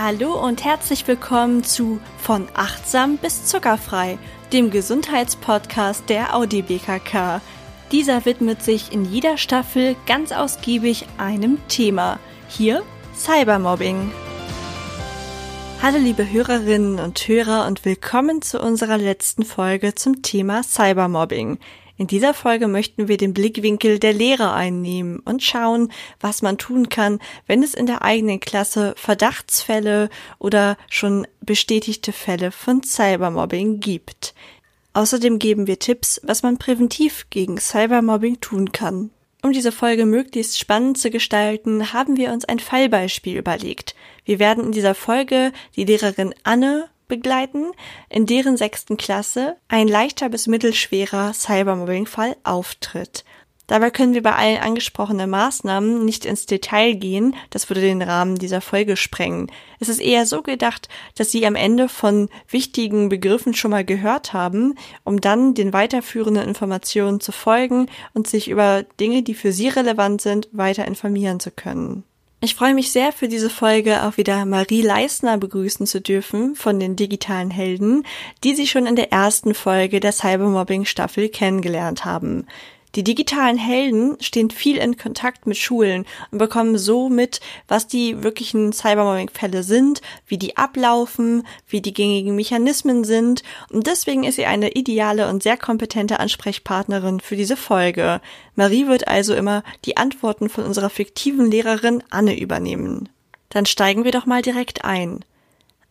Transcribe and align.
Hallo 0.00 0.40
und 0.40 0.64
herzlich 0.64 1.08
willkommen 1.08 1.64
zu 1.64 1.98
Von 2.18 2.46
achtsam 2.54 3.16
bis 3.16 3.46
zuckerfrei, 3.46 4.16
dem 4.52 4.70
Gesundheitspodcast 4.70 6.08
der 6.08 6.36
Audi 6.36 6.62
BKK. 6.62 7.40
Dieser 7.90 8.24
widmet 8.24 8.62
sich 8.62 8.92
in 8.92 9.04
jeder 9.04 9.36
Staffel 9.38 9.96
ganz 10.06 10.30
ausgiebig 10.30 11.06
einem 11.18 11.58
Thema. 11.66 12.20
Hier 12.48 12.84
Cybermobbing. 13.16 14.12
Hallo 15.82 15.98
liebe 15.98 16.30
Hörerinnen 16.30 17.00
und 17.00 17.18
Hörer 17.18 17.66
und 17.66 17.84
willkommen 17.84 18.40
zu 18.40 18.62
unserer 18.62 18.98
letzten 18.98 19.42
Folge 19.44 19.96
zum 19.96 20.22
Thema 20.22 20.62
Cybermobbing. 20.62 21.58
In 21.98 22.06
dieser 22.06 22.32
Folge 22.32 22.68
möchten 22.68 23.08
wir 23.08 23.16
den 23.16 23.34
Blickwinkel 23.34 23.98
der 23.98 24.12
Lehrer 24.12 24.54
einnehmen 24.54 25.18
und 25.18 25.42
schauen, 25.42 25.90
was 26.20 26.42
man 26.42 26.56
tun 26.56 26.88
kann, 26.88 27.18
wenn 27.48 27.60
es 27.60 27.74
in 27.74 27.86
der 27.86 28.02
eigenen 28.02 28.38
Klasse 28.38 28.94
Verdachtsfälle 28.96 30.08
oder 30.38 30.78
schon 30.88 31.26
bestätigte 31.40 32.12
Fälle 32.12 32.52
von 32.52 32.84
Cybermobbing 32.84 33.80
gibt. 33.80 34.32
Außerdem 34.92 35.40
geben 35.40 35.66
wir 35.66 35.80
Tipps, 35.80 36.20
was 36.22 36.44
man 36.44 36.56
präventiv 36.56 37.26
gegen 37.30 37.58
Cybermobbing 37.58 38.40
tun 38.40 38.70
kann. 38.70 39.10
Um 39.42 39.52
diese 39.52 39.72
Folge 39.72 40.06
möglichst 40.06 40.58
spannend 40.58 40.98
zu 40.98 41.10
gestalten, 41.10 41.92
haben 41.92 42.16
wir 42.16 42.32
uns 42.32 42.44
ein 42.44 42.60
Fallbeispiel 42.60 43.36
überlegt. 43.36 43.96
Wir 44.24 44.38
werden 44.38 44.64
in 44.64 44.72
dieser 44.72 44.94
Folge 44.94 45.52
die 45.74 45.84
Lehrerin 45.84 46.32
Anne 46.44 46.88
begleiten, 47.08 47.72
in 48.08 48.26
deren 48.26 48.56
sechsten 48.56 48.96
Klasse 48.96 49.56
ein 49.68 49.88
leichter 49.88 50.28
bis 50.28 50.46
mittelschwerer 50.46 51.32
Cybermobbing-Fall 51.32 52.36
auftritt. 52.44 53.24
Dabei 53.68 53.90
können 53.90 54.14
wir 54.14 54.22
bei 54.22 54.34
allen 54.34 54.56
angesprochenen 54.56 55.28
Maßnahmen 55.28 56.02
nicht 56.02 56.24
ins 56.24 56.46
Detail 56.46 56.94
gehen, 56.94 57.36
das 57.50 57.68
würde 57.68 57.82
den 57.82 58.00
Rahmen 58.00 58.36
dieser 58.36 58.62
Folge 58.62 58.96
sprengen. 58.96 59.52
Es 59.78 59.90
ist 59.90 60.00
eher 60.00 60.24
so 60.24 60.40
gedacht, 60.40 60.88
dass 61.16 61.30
Sie 61.30 61.44
am 61.46 61.54
Ende 61.54 61.90
von 61.90 62.30
wichtigen 62.48 63.10
Begriffen 63.10 63.52
schon 63.52 63.70
mal 63.70 63.84
gehört 63.84 64.32
haben, 64.32 64.74
um 65.04 65.20
dann 65.20 65.52
den 65.52 65.74
weiterführenden 65.74 66.48
Informationen 66.48 67.20
zu 67.20 67.30
folgen 67.30 67.90
und 68.14 68.26
sich 68.26 68.48
über 68.48 68.84
Dinge, 69.00 69.22
die 69.22 69.34
für 69.34 69.52
Sie 69.52 69.68
relevant 69.68 70.22
sind, 70.22 70.48
weiter 70.52 70.86
informieren 70.86 71.38
zu 71.38 71.50
können. 71.50 72.04
Ich 72.40 72.54
freue 72.54 72.72
mich 72.72 72.92
sehr 72.92 73.10
für 73.10 73.26
diese 73.26 73.50
Folge 73.50 74.04
auch 74.04 74.16
wieder 74.16 74.44
Marie 74.44 74.82
Leisner 74.82 75.38
begrüßen 75.38 75.88
zu 75.88 76.00
dürfen 76.00 76.54
von 76.54 76.78
den 76.78 76.94
digitalen 76.94 77.50
Helden, 77.50 78.04
die 78.44 78.54
Sie 78.54 78.68
schon 78.68 78.86
in 78.86 78.94
der 78.94 79.10
ersten 79.10 79.54
Folge 79.54 79.98
der 79.98 80.12
Cybermobbing 80.12 80.84
Staffel 80.84 81.30
kennengelernt 81.30 82.04
haben. 82.04 82.46
Die 82.94 83.04
digitalen 83.04 83.58
Helden 83.58 84.16
stehen 84.20 84.50
viel 84.50 84.78
in 84.78 84.96
Kontakt 84.96 85.46
mit 85.46 85.58
Schulen 85.58 86.06
und 86.30 86.38
bekommen 86.38 86.78
so 86.78 87.08
mit, 87.08 87.40
was 87.66 87.86
die 87.86 88.22
wirklichen 88.22 88.72
Cybermobbing-Fälle 88.72 89.62
sind, 89.62 90.00
wie 90.26 90.38
die 90.38 90.56
ablaufen, 90.56 91.46
wie 91.68 91.82
die 91.82 91.92
gängigen 91.92 92.34
Mechanismen 92.34 93.04
sind 93.04 93.42
und 93.70 93.86
deswegen 93.86 94.24
ist 94.24 94.36
sie 94.36 94.46
eine 94.46 94.72
ideale 94.72 95.28
und 95.28 95.42
sehr 95.42 95.56
kompetente 95.56 96.18
Ansprechpartnerin 96.18 97.20
für 97.20 97.36
diese 97.36 97.56
Folge. 97.56 98.20
Marie 98.54 98.86
wird 98.86 99.06
also 99.06 99.34
immer 99.34 99.62
die 99.84 99.96
Antworten 99.96 100.48
von 100.48 100.64
unserer 100.64 100.90
fiktiven 100.90 101.50
Lehrerin 101.50 102.02
Anne 102.10 102.38
übernehmen. 102.38 103.08
Dann 103.50 103.66
steigen 103.66 104.04
wir 104.04 104.12
doch 104.12 104.26
mal 104.26 104.42
direkt 104.42 104.84
ein. 104.84 105.24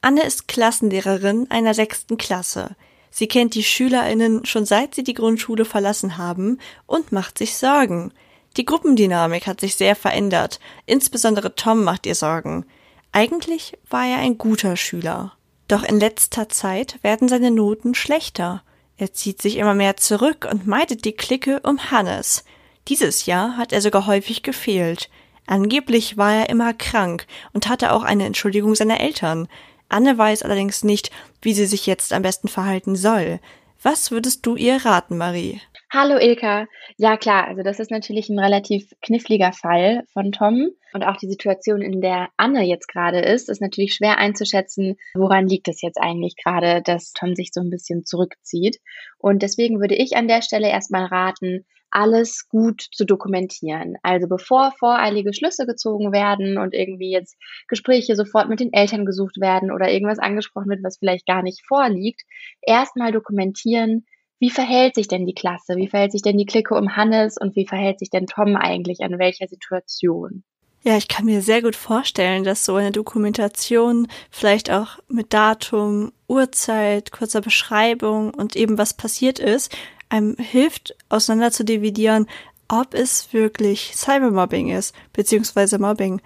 Anne 0.01 0.23
ist 0.23 0.47
Klassenlehrerin 0.47 1.47
einer 1.49 1.73
sechsten 1.73 2.17
Klasse. 2.17 2.75
Sie 3.17 3.27
kennt 3.27 3.55
die 3.55 3.63
SchülerInnen 3.63 4.45
schon 4.45 4.67
seit 4.67 4.93
sie 4.93 5.01
die 5.01 5.15
Grundschule 5.15 5.65
verlassen 5.65 6.19
haben 6.19 6.59
und 6.85 7.11
macht 7.11 7.39
sich 7.39 7.57
Sorgen. 7.57 8.13
Die 8.57 8.63
Gruppendynamik 8.63 9.47
hat 9.47 9.59
sich 9.59 9.75
sehr 9.75 9.95
verändert. 9.95 10.59
Insbesondere 10.85 11.55
Tom 11.55 11.83
macht 11.83 12.05
ihr 12.05 12.13
Sorgen. 12.13 12.67
Eigentlich 13.11 13.73
war 13.89 14.05
er 14.05 14.19
ein 14.19 14.37
guter 14.37 14.77
Schüler. 14.77 15.33
Doch 15.67 15.81
in 15.81 15.99
letzter 15.99 16.47
Zeit 16.49 16.99
werden 17.01 17.27
seine 17.27 17.49
Noten 17.49 17.95
schlechter. 17.95 18.61
Er 18.97 19.11
zieht 19.13 19.41
sich 19.41 19.57
immer 19.57 19.73
mehr 19.73 19.97
zurück 19.97 20.47
und 20.51 20.67
meidet 20.67 21.03
die 21.03 21.13
Clique 21.13 21.59
um 21.63 21.89
Hannes. 21.89 22.43
Dieses 22.87 23.25
Jahr 23.25 23.57
hat 23.57 23.73
er 23.73 23.81
sogar 23.81 24.05
häufig 24.05 24.43
gefehlt. 24.43 25.09
Angeblich 25.47 26.17
war 26.17 26.35
er 26.35 26.49
immer 26.49 26.71
krank 26.75 27.25
und 27.51 27.67
hatte 27.67 27.93
auch 27.93 28.03
eine 28.03 28.25
Entschuldigung 28.25 28.75
seiner 28.75 28.99
Eltern. 28.99 29.47
Anne 29.89 30.17
weiß 30.17 30.43
allerdings 30.43 30.83
nicht, 30.83 31.11
wie 31.41 31.53
sie 31.53 31.65
sich 31.65 31.85
jetzt 31.85 32.13
am 32.13 32.21
besten 32.21 32.47
verhalten 32.47 32.95
soll. 32.95 33.39
Was 33.81 34.11
würdest 34.11 34.45
du 34.45 34.55
ihr 34.55 34.85
raten, 34.85 35.17
Marie? 35.17 35.61
Hallo 35.89 36.17
Ilka. 36.17 36.65
Ja 36.97 37.15
klar, 37.15 37.47
also 37.47 37.63
das 37.63 37.79
ist 37.79 37.91
natürlich 37.91 38.27
ein 38.27 38.39
relativ 38.39 38.91
kniffliger 39.01 39.53
Fall 39.53 40.03
von 40.11 40.33
Tom. 40.33 40.71
Und 40.93 41.03
auch 41.03 41.15
die 41.15 41.29
Situation, 41.29 41.81
in 41.81 42.01
der 42.01 42.27
Anne 42.35 42.65
jetzt 42.65 42.87
gerade 42.87 43.19
ist, 43.19 43.49
ist 43.49 43.61
natürlich 43.61 43.93
schwer 43.93 44.17
einzuschätzen, 44.17 44.97
woran 45.13 45.47
liegt 45.47 45.69
es 45.69 45.81
jetzt 45.81 45.97
eigentlich 45.97 46.35
gerade, 46.35 46.81
dass 46.81 47.13
Tom 47.13 47.35
sich 47.35 47.51
so 47.53 47.61
ein 47.61 47.69
bisschen 47.69 48.03
zurückzieht. 48.03 48.79
Und 49.17 49.43
deswegen 49.43 49.79
würde 49.79 49.95
ich 49.95 50.17
an 50.17 50.27
der 50.27 50.41
Stelle 50.41 50.69
erstmal 50.69 51.05
raten, 51.05 51.65
alles 51.91 52.47
gut 52.49 52.81
zu 52.91 53.05
dokumentieren. 53.05 53.95
Also 54.03 54.27
bevor 54.27 54.71
voreilige 54.77 55.33
Schlüsse 55.33 55.65
gezogen 55.65 56.11
werden 56.11 56.57
und 56.57 56.73
irgendwie 56.73 57.11
jetzt 57.11 57.37
Gespräche 57.67 58.15
sofort 58.15 58.49
mit 58.49 58.59
den 58.59 58.73
Eltern 58.73 59.05
gesucht 59.05 59.39
werden 59.39 59.71
oder 59.71 59.89
irgendwas 59.91 60.19
angesprochen 60.19 60.69
wird, 60.69 60.83
was 60.83 60.97
vielleicht 60.97 61.25
gar 61.25 61.43
nicht 61.43 61.65
vorliegt, 61.65 62.21
erstmal 62.61 63.11
dokumentieren, 63.11 64.05
wie 64.39 64.51
verhält 64.51 64.95
sich 64.95 65.07
denn 65.07 65.25
die 65.25 65.33
Klasse, 65.33 65.75
wie 65.77 65.87
verhält 65.87 66.11
sich 66.11 66.21
denn 66.21 66.37
die 66.37 66.45
Clique 66.45 66.75
um 66.75 66.95
Hannes 66.95 67.37
und 67.39 67.55
wie 67.55 67.65
verhält 67.65 67.99
sich 67.99 68.09
denn 68.09 68.27
Tom 68.27 68.55
eigentlich 68.55 69.01
an 69.01 69.17
welcher 69.17 69.47
Situation. 69.47 70.43
Ja, 70.83 70.95
ich 70.95 71.07
kann 71.07 71.25
mir 71.25 71.41
sehr 71.41 71.61
gut 71.61 71.75
vorstellen, 71.75 72.43
dass 72.43 72.63
so 72.63 72.75
eine 72.75 72.91
Dokumentation 72.91 74.07
vielleicht 74.29 74.71
auch 74.71 74.99
mit 75.07 75.33
Datum, 75.33 76.13
Uhrzeit, 76.27 77.11
kurzer 77.11 77.41
Beschreibung 77.41 78.33
und 78.33 78.55
eben 78.55 78.77
was 78.77 78.93
passiert 78.93 79.39
ist, 79.39 79.75
einem 80.09 80.35
hilft, 80.37 80.95
auseinander 81.09 81.51
zu 81.51 81.65
dividieren, 81.65 82.27
ob 82.67 82.93
es 82.93 83.33
wirklich 83.33 83.93
Cybermobbing 83.95 84.69
ist, 84.69 84.93
beziehungsweise 85.13 85.79
Mobbing. 85.79 86.21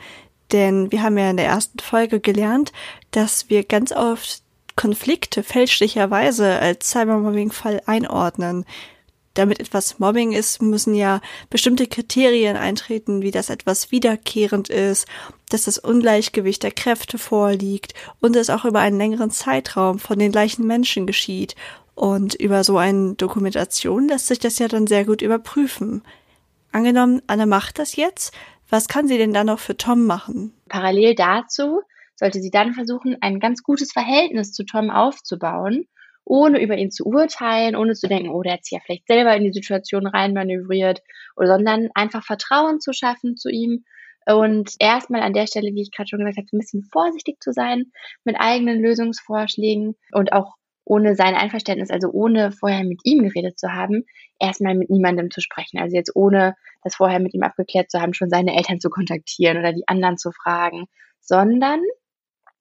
Denn 0.52 0.92
wir 0.92 1.04
haben 1.04 1.18
ja 1.18 1.30
in 1.30 1.38
der 1.38 1.48
ersten 1.48 1.80
Folge 1.80 2.20
gelernt, 2.20 2.72
dass 3.12 3.50
wir 3.50 3.64
ganz 3.64 3.92
oft 3.92 4.42
Konflikte 4.76 5.44
fälschlicherweise 5.44 6.60
als 6.60 6.90
Cybermobbing-Fall 6.90 7.82
einordnen. 7.86 8.66
Damit 9.34 9.62
etwas 9.62 10.00
Mobbing 10.00 10.34
ist, 10.34 10.62
müssen 10.62 10.94
ja 10.94 11.22
bestimmte 11.50 11.88
Kriterien 11.88 12.58
eintreten, 12.58 13.22
wie 13.22 13.32
das 13.32 13.50
etwas 13.50 13.92
wiederkehrend 13.92 14.70
ist, 14.70 15.08
dass 15.50 15.64
das 15.64 15.78
Ungleichgewicht 15.78 16.64
der 16.64 16.72
Kräfte 16.72 17.18
vorliegt 17.18 17.94
und 18.20 18.36
es 18.36 18.50
auch 18.50 18.66
über 18.66 18.80
einen 18.80 18.98
längeren 18.98 19.32
Zeitraum 19.32 20.00
von 20.00 20.20
den 20.20 20.34
gleichen 20.34 20.68
Menschen 20.68 21.08
geschieht 21.08 21.56
und 21.96 22.36
über 22.36 22.64
so 22.64 22.78
eine 22.78 23.16
Dokumentation 23.16 24.08
lässt 24.08 24.28
sich 24.28 24.40
das 24.40 24.60
ja 24.60 24.68
dann 24.68 24.88
sehr 24.88 25.06
gut 25.06 25.22
überprüfen. 25.22 26.04
Angenommen, 26.72 27.22
Anne 27.28 27.46
macht 27.46 27.80
das 27.80 27.96
jetzt, 27.96 28.34
was 28.70 28.88
kann 28.88 29.08
sie 29.08 29.18
denn 29.18 29.34
dann 29.34 29.48
noch 29.48 29.60
für 29.60 29.76
Tom 29.76 30.06
machen? 30.06 30.54
Parallel 30.70 31.16
dazu 31.16 31.82
sollte 32.16 32.40
sie 32.40 32.52
dann 32.52 32.74
versuchen, 32.74 33.18
ein 33.22 33.40
ganz 33.40 33.64
gutes 33.64 33.92
Verhältnis 33.92 34.54
zu 34.54 34.64
Tom 34.64 34.90
aufzubauen, 34.90 35.86
ohne 36.24 36.62
über 36.62 36.78
ihn 36.78 36.92
zu 36.92 37.06
urteilen, 37.06 37.76
ohne 37.76 37.94
zu 37.94 38.08
denken, 38.08 38.30
oh, 38.30 38.44
der 38.44 38.54
hat 38.54 38.64
sich 38.64 38.78
ja 38.78 38.80
vielleicht 38.86 39.08
selber 39.08 39.36
in 39.36 39.44
die 39.44 39.52
Situation 39.52 40.08
reinmanövriert, 40.08 41.02
sondern 41.36 41.90
einfach 41.96 42.24
Vertrauen 42.24 42.80
zu 42.80 42.94
schaffen 42.94 43.36
zu 43.36 43.50
ihm 43.50 43.84
und 44.28 44.76
erstmal 44.80 45.22
an 45.22 45.34
der 45.34 45.48
Stelle, 45.48 45.74
wie 45.74 45.82
ich 45.82 45.92
gerade 45.92 46.08
schon 46.08 46.20
gesagt 46.20 46.38
habe, 46.38 46.48
ein 46.54 46.60
bisschen 46.60 46.84
vorsichtig 46.84 47.42
zu 47.42 47.52
sein 47.52 47.92
mit 48.24 48.36
eigenen 48.40 48.80
Lösungsvorschlägen 48.80 49.96
und 50.12 50.32
auch 50.32 50.56
ohne 50.92 51.16
sein 51.16 51.36
Einverständnis, 51.36 51.90
also 51.90 52.10
ohne 52.12 52.52
vorher 52.52 52.84
mit 52.84 53.00
ihm 53.06 53.24
geredet 53.24 53.58
zu 53.58 53.72
haben, 53.72 54.04
erstmal 54.40 54.76
mit 54.76 54.90
niemandem 54.90 55.32
zu 55.32 55.40
sprechen. 55.40 55.80
Also 55.80 55.96
jetzt 55.96 56.14
ohne 56.18 56.56
das 56.84 56.96
vorher 56.96 57.22
mit 57.22 57.34
ihm 57.34 57.44
abgeklärt 57.44 57.90
zu 57.90 58.02
haben, 58.02 58.14
schon 58.14 58.30
seine 58.30 58.58
Eltern 58.58 58.82
zu 58.82 58.90
kontaktieren 58.90 59.58
oder 59.58 59.72
die 59.72 59.88
anderen 59.88 60.18
zu 60.18 60.32
fragen, 60.34 60.88
sondern 61.22 61.80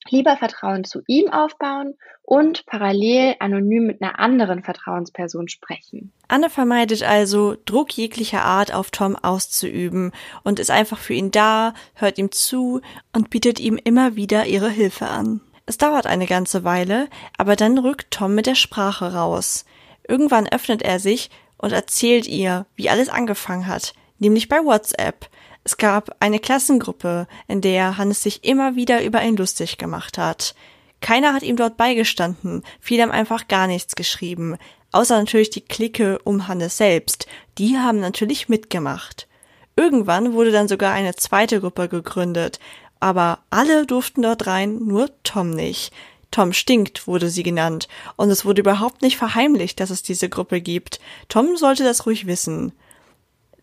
lieber 0.09 0.37
Vertrauen 0.37 0.85
zu 0.85 1.01
ihm 1.09 1.29
aufbauen 1.29 1.95
und 2.23 2.67
parallel 2.67 3.35
anonym 3.41 3.89
mit 3.89 4.01
einer 4.01 4.21
anderen 4.21 4.63
Vertrauensperson 4.63 5.49
sprechen. 5.49 6.13
Anne 6.29 6.51
vermeidet 6.51 7.03
also, 7.03 7.57
Druck 7.65 7.91
jeglicher 7.97 8.45
Art 8.45 8.73
auf 8.73 8.93
Tom 8.93 9.17
auszuüben 9.17 10.13
und 10.45 10.61
ist 10.61 10.71
einfach 10.71 10.99
für 10.99 11.15
ihn 11.15 11.33
da, 11.33 11.75
hört 11.95 12.17
ihm 12.17 12.31
zu 12.31 12.81
und 13.13 13.31
bietet 13.31 13.59
ihm 13.59 13.77
immer 13.83 14.15
wieder 14.15 14.47
ihre 14.47 14.71
Hilfe 14.71 15.09
an. 15.09 15.41
Es 15.71 15.79
dauert 15.79 16.09
eine 16.09 16.27
ganze 16.27 16.65
Weile, 16.65 17.09
aber 17.39 17.55
dann 17.55 17.79
rückt 17.79 18.11
Tom 18.11 18.35
mit 18.35 18.47
der 18.47 18.57
Sprache 18.57 19.15
raus. 19.15 19.65
Irgendwann 20.09 20.49
öffnet 20.49 20.83
er 20.83 20.99
sich 20.99 21.31
und 21.59 21.71
erzählt 21.71 22.27
ihr, 22.27 22.67
wie 22.75 22.91
alles 22.91 23.09
angefangen 23.09 23.69
hat, 23.69 23.95
nämlich 24.19 24.49
bei 24.49 24.57
WhatsApp. 24.65 25.29
Es 25.63 25.77
gab 25.77 26.17
eine 26.19 26.41
Klassengruppe, 26.41 27.29
in 27.47 27.61
der 27.61 27.99
Hannes 27.99 28.21
sich 28.21 28.43
immer 28.43 28.75
wieder 28.75 29.05
über 29.05 29.23
ihn 29.23 29.37
lustig 29.37 29.79
gemacht 29.79 30.19
hat. 30.19 30.57
Keiner 31.01 31.35
hat 31.35 31.45
ihm 31.45 31.55
dort 31.55 31.77
beigestanden, 31.77 32.65
viele 32.81 33.05
haben 33.05 33.13
einfach 33.13 33.47
gar 33.47 33.69
nichts 33.69 33.95
geschrieben, 33.95 34.57
außer 34.91 35.17
natürlich 35.17 35.51
die 35.51 35.65
Clique 35.65 36.19
um 36.25 36.49
Hannes 36.49 36.79
selbst, 36.79 37.29
die 37.59 37.79
haben 37.79 38.01
natürlich 38.01 38.49
mitgemacht. 38.49 39.29
Irgendwann 39.77 40.33
wurde 40.33 40.51
dann 40.51 40.67
sogar 40.67 40.93
eine 40.93 41.15
zweite 41.15 41.61
Gruppe 41.61 41.89
gegründet, 41.89 42.59
aber 43.01 43.41
alle 43.51 43.87
durften 43.87 44.23
dort 44.23 44.47
rein, 44.47 44.79
nur 44.85 45.11
Tom 45.23 45.51
nicht. 45.51 45.93
Tom 46.31 46.53
stinkt, 46.53 47.07
wurde 47.07 47.29
sie 47.29 47.43
genannt, 47.43 47.89
und 48.17 48.31
es 48.31 48.45
wurde 48.45 48.61
überhaupt 48.61 49.03
nicht 49.03 49.17
verheimlicht, 49.17 49.81
dass 49.81 49.91
es 49.91 50.03
diese 50.03 50.29
Gruppe 50.29 50.61
gibt. 50.61 51.01
Tom 51.29 51.57
sollte 51.57 51.83
das 51.83 52.07
ruhig 52.07 52.27
wissen. 52.27 52.73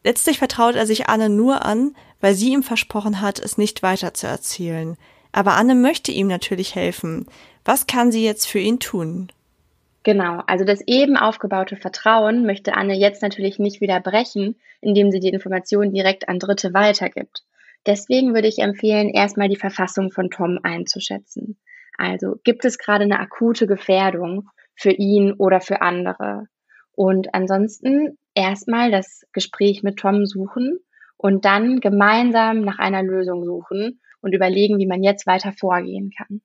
Letztlich 0.03 0.37
vertraut 0.37 0.75
er 0.75 0.85
sich 0.85 1.07
Anne 1.07 1.29
nur 1.29 1.65
an, 1.65 1.95
weil 2.19 2.33
sie 2.33 2.51
ihm 2.51 2.63
versprochen 2.63 3.21
hat, 3.21 3.39
es 3.39 3.57
nicht 3.57 3.83
weiter 3.83 4.13
zu 4.13 4.27
erzählen. 4.27 4.97
Aber 5.31 5.53
Anne 5.53 5.75
möchte 5.75 6.11
ihm 6.11 6.27
natürlich 6.27 6.75
helfen. 6.75 7.27
Was 7.63 7.87
kann 7.87 8.11
sie 8.11 8.23
jetzt 8.23 8.47
für 8.47 8.59
ihn 8.59 8.79
tun? 8.79 9.31
Genau, 10.03 10.41
also 10.47 10.63
das 10.63 10.81
eben 10.87 11.17
aufgebaute 11.17 11.75
Vertrauen 11.75 12.45
möchte 12.45 12.75
Anne 12.75 12.95
jetzt 12.95 13.21
natürlich 13.21 13.59
nicht 13.59 13.81
wieder 13.81 13.99
brechen, 13.99 14.55
indem 14.79 15.11
sie 15.11 15.19
die 15.19 15.29
Informationen 15.29 15.91
direkt 15.91 16.29
an 16.29 16.39
Dritte 16.39 16.73
weitergibt. 16.73 17.43
Deswegen 17.87 18.33
würde 18.33 18.49
ich 18.49 18.59
empfehlen, 18.59 19.09
erstmal 19.09 19.47
die 19.47 19.55
Verfassung 19.55 20.11
von 20.11 20.29
Tom 20.29 20.59
einzuschätzen. 20.61 21.57
Also 21.97 22.35
gibt 22.43 22.65
es 22.65 22.77
gerade 22.77 23.05
eine 23.05 23.19
akute 23.19 23.65
Gefährdung 23.65 24.49
für 24.75 24.91
ihn 24.91 25.33
oder 25.33 25.61
für 25.61 25.81
andere? 25.81 26.47
Und 26.91 27.33
ansonsten 27.33 28.17
erstmal 28.35 28.91
das 28.91 29.23
Gespräch 29.31 29.83
mit 29.83 29.97
Tom 29.97 30.25
suchen 30.25 30.79
und 31.15 31.45
dann 31.45 31.79
gemeinsam 31.79 32.61
nach 32.61 32.77
einer 32.77 33.03
Lösung 33.03 33.45
suchen 33.45 34.01
und 34.21 34.33
überlegen, 34.33 34.77
wie 34.79 34.87
man 34.87 35.01
jetzt 35.01 35.25
weiter 35.25 35.53
vorgehen 35.53 36.11
kann. 36.15 36.41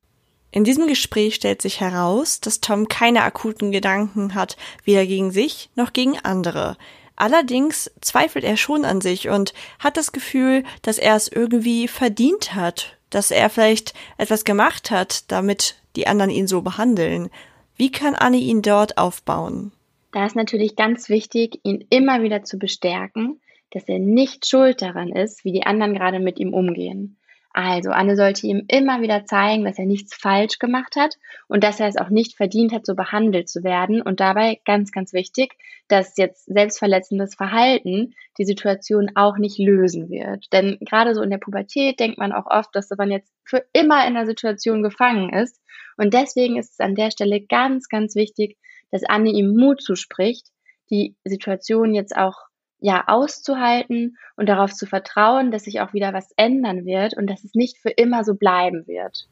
In 0.53 0.65
diesem 0.65 0.87
Gespräch 0.87 1.35
stellt 1.35 1.63
sich 1.63 1.81
heraus, 1.81 2.41
dass 2.41 2.61
Tom 2.61 2.87
keine 2.87 3.23
akuten 3.23 3.73
Gedanken 3.73 4.35
hat, 4.35 4.57
weder 4.85 5.07
gegen 5.07 5.31
sich 5.31 5.71
noch 5.75 5.93
gegen 5.93 6.19
andere. 6.23 6.77
Allerdings 7.23 7.89
zweifelt 8.01 8.45
er 8.45 8.57
schon 8.57 8.85
an 8.85 9.01
sich 9.01 9.29
und 9.29 9.55
hat 9.79 9.97
das 9.97 10.11
Gefühl, 10.11 10.65
dass 10.83 10.99
er 10.99 11.15
es 11.15 11.29
irgendwie 11.29 11.87
verdient 11.87 12.57
hat, 12.57 12.99
dass 13.11 13.31
er 13.31 13.49
vielleicht 13.49 13.95
etwas 14.19 14.43
gemacht 14.43 14.91
hat, 14.91 15.31
damit 15.31 15.77
die 15.95 16.09
anderen 16.09 16.33
ihn 16.33 16.49
so 16.49 16.63
behandeln. 16.63 17.31
Wie 17.77 17.93
kann 17.93 18.17
Anne 18.17 18.39
ihn 18.39 18.61
dort 18.61 18.99
aufbauen? 18.99 19.71
Da 20.11 20.27
ist 20.27 20.35
natürlich 20.35 20.75
ganz 20.75 21.09
wichtig, 21.09 21.61
ihn 21.63 21.87
immer 21.91 22.25
wieder 22.25 22.43
zu 22.43 22.59
bestärken, 22.59 23.41
dass 23.71 23.85
er 23.85 24.01
nicht 24.01 24.45
schuld 24.49 24.83
daran 24.83 25.11
ist, 25.11 25.45
wie 25.45 25.53
die 25.53 25.63
anderen 25.63 25.95
gerade 25.95 26.19
mit 26.19 26.41
ihm 26.41 26.53
umgehen. 26.53 27.19
Also 27.55 27.91
Anne 27.91 28.17
sollte 28.17 28.47
ihm 28.47 28.65
immer 28.69 29.03
wieder 29.03 29.25
zeigen, 29.27 29.65
dass 29.65 29.79
er 29.79 29.85
nichts 29.85 30.15
falsch 30.15 30.59
gemacht 30.59 30.97
hat 30.97 31.17
und 31.49 31.63
dass 31.63 31.81
er 31.81 31.89
es 31.89 31.97
auch 31.97 32.09
nicht 32.09 32.37
verdient 32.37 32.73
hat, 32.73 32.87
so 32.87 32.95
behandelt 32.95 33.49
zu 33.49 33.63
werden. 33.63 34.01
Und 34.01 34.21
dabei 34.21 34.61
ganz, 34.65 34.91
ganz 34.91 35.13
wichtig, 35.13 35.55
dass 35.89 36.17
jetzt 36.17 36.47
selbstverletzendes 36.47 37.35
Verhalten 37.35 38.15
die 38.39 38.45
Situation 38.45 39.11
auch 39.15 39.37
nicht 39.37 39.59
lösen 39.59 40.09
wird. 40.09 40.51
Denn 40.53 40.79
gerade 40.81 41.15
so 41.15 41.21
in 41.21 41.31
der 41.31 41.39
Pubertät 41.39 42.01
denkt 42.01 42.19
man 42.19 42.33
auch 42.33 42.47
oft, 42.47 42.75
dass 42.75 42.89
man 42.97 43.11
jetzt 43.11 43.31
für 43.45 43.65
immer 43.73 44.07
in 44.07 44.15
der 44.15 44.27
Situation 44.27 44.83
gefangen 44.83 45.33
ist. 45.33 45.61
Und 45.99 46.15
deswegen 46.15 46.57
ist 46.57 46.73
es 46.73 46.81
an 46.81 46.95
der 46.95 47.11
Stelle 47.11 47.43
ganz, 47.43 47.89
ganz 47.89 48.15
wichtig, 48.15 48.57
dass 48.91 49.05
Anne 49.05 49.31
ihm 49.31 49.55
Mut 49.55 49.83
zuspricht, 49.83 50.47
die 50.91 51.17
Situation 51.25 51.95
jetzt 51.95 52.17
auch 52.17 52.37
ja 52.83 53.05
auszuhalten 53.07 54.19
und 54.37 54.49
darauf 54.49 54.73
zu 54.73 54.87
vertrauen, 54.87 55.51
dass 55.51 55.65
sich 55.65 55.81
auch 55.81 55.93
wieder 55.93 56.13
was 56.13 56.33
ändern 56.37 56.85
wird 56.85 57.17
und 57.17 57.29
dass 57.29 57.45
es 57.45 57.55
nicht 57.55 57.79
für 57.79 57.91
immer 57.91 58.25
so 58.25 58.35
bleiben 58.35 58.87
wird. 58.87 59.29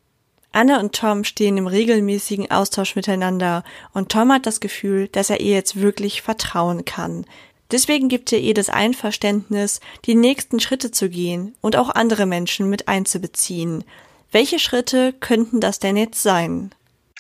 Anne 0.52 0.80
und 0.80 0.94
Tom 0.94 1.24
stehen 1.24 1.58
im 1.58 1.66
regelmäßigen 1.66 2.50
Austausch 2.50 2.96
miteinander 2.96 3.62
und 3.92 4.10
Tom 4.10 4.32
hat 4.32 4.46
das 4.46 4.60
Gefühl, 4.60 5.08
dass 5.08 5.30
er 5.30 5.40
ihr 5.40 5.54
jetzt 5.54 5.80
wirklich 5.80 6.22
vertrauen 6.22 6.84
kann. 6.84 7.24
Deswegen 7.70 8.08
gibt 8.08 8.32
er 8.32 8.40
ihr 8.40 8.54
das 8.54 8.68
Einverständnis, 8.68 9.80
die 10.06 10.16
nächsten 10.16 10.58
Schritte 10.58 10.90
zu 10.90 11.08
gehen 11.08 11.54
und 11.60 11.76
auch 11.76 11.90
andere 11.90 12.26
Menschen 12.26 12.68
mit 12.68 12.88
einzubeziehen. 12.88 13.84
Welche 14.32 14.58
Schritte 14.58 15.12
könnten 15.12 15.60
das 15.60 15.78
denn 15.78 15.96
jetzt 15.96 16.22
sein? 16.22 16.70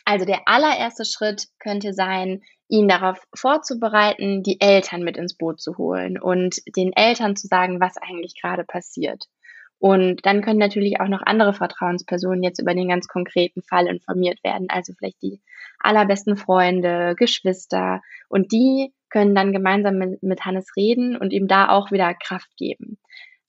Also 0.04 0.24
der 0.24 0.42
allererste 0.46 1.04
Schritt 1.04 1.48
könnte 1.60 1.92
sein, 1.92 2.42
ihn 2.70 2.88
darauf 2.88 3.18
vorzubereiten, 3.34 4.42
die 4.42 4.60
Eltern 4.60 5.02
mit 5.02 5.16
ins 5.16 5.36
Boot 5.36 5.60
zu 5.60 5.76
holen 5.76 6.18
und 6.18 6.56
den 6.76 6.92
Eltern 6.92 7.36
zu 7.36 7.46
sagen, 7.46 7.80
was 7.80 7.96
eigentlich 7.96 8.40
gerade 8.40 8.64
passiert. 8.64 9.26
Und 9.78 10.26
dann 10.26 10.42
können 10.42 10.58
natürlich 10.58 11.00
auch 11.00 11.08
noch 11.08 11.22
andere 11.22 11.54
Vertrauenspersonen 11.54 12.42
jetzt 12.42 12.60
über 12.60 12.74
den 12.74 12.88
ganz 12.88 13.08
konkreten 13.08 13.62
Fall 13.62 13.86
informiert 13.86 14.38
werden, 14.44 14.68
also 14.68 14.92
vielleicht 14.92 15.22
die 15.22 15.40
allerbesten 15.78 16.36
Freunde, 16.36 17.14
Geschwister. 17.16 18.02
Und 18.28 18.52
die 18.52 18.92
können 19.08 19.34
dann 19.34 19.52
gemeinsam 19.52 19.96
mit, 19.96 20.22
mit 20.22 20.44
Hannes 20.44 20.76
reden 20.76 21.16
und 21.16 21.32
ihm 21.32 21.48
da 21.48 21.70
auch 21.70 21.90
wieder 21.90 22.14
Kraft 22.14 22.54
geben. 22.56 22.98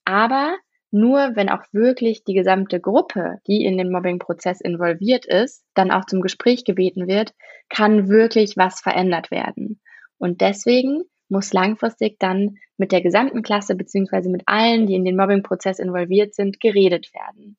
Aber 0.04 0.56
nur 0.92 1.34
wenn 1.34 1.48
auch 1.48 1.62
wirklich 1.72 2.22
die 2.22 2.34
gesamte 2.34 2.78
Gruppe, 2.78 3.38
die 3.46 3.64
in 3.64 3.78
den 3.78 3.90
Mobbing-Prozess 3.90 4.60
involviert 4.60 5.24
ist, 5.24 5.64
dann 5.74 5.90
auch 5.90 6.04
zum 6.04 6.20
Gespräch 6.20 6.64
gebeten 6.64 7.08
wird, 7.08 7.32
kann 7.70 8.08
wirklich 8.08 8.56
was 8.56 8.80
verändert 8.80 9.30
werden. 9.30 9.80
Und 10.18 10.42
deswegen 10.42 11.02
muss 11.30 11.54
langfristig 11.54 12.18
dann 12.18 12.58
mit 12.76 12.92
der 12.92 13.00
gesamten 13.00 13.42
Klasse 13.42 13.74
beziehungsweise 13.74 14.28
mit 14.28 14.42
allen, 14.46 14.86
die 14.86 14.94
in 14.94 15.04
den 15.04 15.16
Mobbing-Prozess 15.16 15.78
involviert 15.78 16.34
sind, 16.34 16.60
geredet 16.60 17.10
werden. 17.14 17.56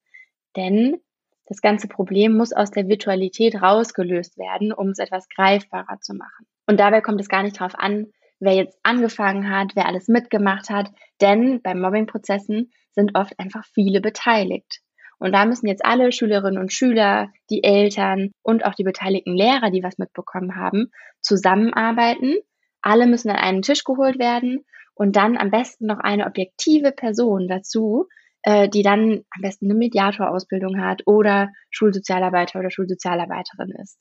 Denn 0.56 0.98
das 1.46 1.60
ganze 1.62 1.88
Problem 1.88 2.38
muss 2.38 2.54
aus 2.54 2.70
der 2.70 2.88
Virtualität 2.88 3.62
rausgelöst 3.62 4.38
werden, 4.38 4.72
um 4.72 4.90
es 4.90 5.00
etwas 5.00 5.28
greifbarer 5.28 6.00
zu 6.02 6.14
machen. 6.14 6.46
Und 6.68 6.80
dabei 6.80 7.02
kommt 7.02 7.20
es 7.20 7.28
gar 7.28 7.42
nicht 7.42 7.60
darauf 7.60 7.74
an, 7.76 8.12
wer 8.40 8.54
jetzt 8.54 8.78
angefangen 8.84 9.50
hat, 9.50 9.76
wer 9.76 9.88
alles 9.88 10.08
mitgemacht 10.08 10.70
hat, 10.70 10.92
denn 11.20 11.62
bei 11.62 11.74
Mobbing-Prozessen 11.74 12.72
sind 12.94 13.16
oft 13.16 13.38
einfach 13.40 13.66
viele 13.74 14.02
beteiligt. 14.02 14.80
Und 15.20 15.32
da 15.32 15.46
müssen 15.46 15.68
jetzt 15.68 15.86
alle 15.86 16.12
Schülerinnen 16.12 16.60
und 16.60 16.74
Schüler, 16.74 17.32
die 17.50 17.64
Eltern 17.64 18.32
und 18.42 18.66
auch 18.66 18.74
die 18.74 18.84
beteiligten 18.84 19.36
Lehrer, 19.36 19.72
die 19.72 19.84
was 19.84 19.98
mitbekommen 19.98 20.56
haben, 20.56 20.92
zusammenarbeiten. 21.22 22.36
Alle 22.82 23.08
müssen 23.08 23.30
an 23.30 23.38
einen 23.38 23.62
Tisch 23.62 23.84
geholt 23.84 24.20
werden 24.20 24.66
und 24.96 25.16
dann 25.16 25.38
am 25.38 25.50
besten 25.50 25.86
noch 25.86 26.00
eine 26.00 26.26
objektive 26.26 26.92
Person 26.92 27.48
dazu, 27.48 28.08
äh, 28.42 28.68
die 28.68 28.84
dann 28.84 29.24
am 29.30 29.42
besten 29.42 29.68
eine 29.68 29.76
Mediatorausbildung 29.76 30.82
hat 30.82 31.04
oder 31.06 31.50
Schulsozialarbeiter 31.72 32.60
oder 32.60 32.70
Schulsozialarbeiterin 32.70 33.72
ist. 33.82 34.00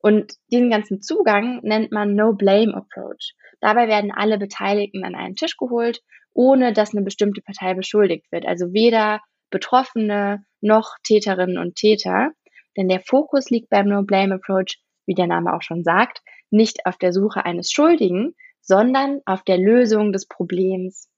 Und 0.00 0.34
diesen 0.50 0.70
ganzen 0.70 1.00
Zugang 1.00 1.60
nennt 1.62 1.92
man 1.92 2.14
No-Blame-Approach. 2.14 3.34
Dabei 3.60 3.88
werden 3.88 4.12
alle 4.12 4.38
Beteiligten 4.38 5.04
an 5.04 5.14
einen 5.14 5.36
Tisch 5.36 5.56
geholt, 5.56 6.02
ohne 6.32 6.72
dass 6.72 6.94
eine 6.94 7.04
bestimmte 7.04 7.40
Partei 7.40 7.74
beschuldigt 7.74 8.30
wird. 8.30 8.46
Also 8.46 8.72
weder 8.72 9.20
Betroffene 9.50 10.44
noch 10.60 10.96
Täterinnen 11.02 11.58
und 11.58 11.76
Täter. 11.76 12.32
Denn 12.76 12.88
der 12.88 13.00
Fokus 13.00 13.48
liegt 13.50 13.70
beim 13.70 13.88
No-Blame-Approach, 13.88 14.78
wie 15.06 15.14
der 15.14 15.26
Name 15.26 15.54
auch 15.54 15.62
schon 15.62 15.82
sagt, 15.82 16.20
nicht 16.50 16.84
auf 16.84 16.98
der 16.98 17.12
Suche 17.12 17.44
eines 17.44 17.70
Schuldigen, 17.70 18.34
sondern 18.60 19.20
auf 19.24 19.42
der 19.44 19.58
Lösung 19.58 20.12
des 20.12 20.26
Problems. 20.26 21.08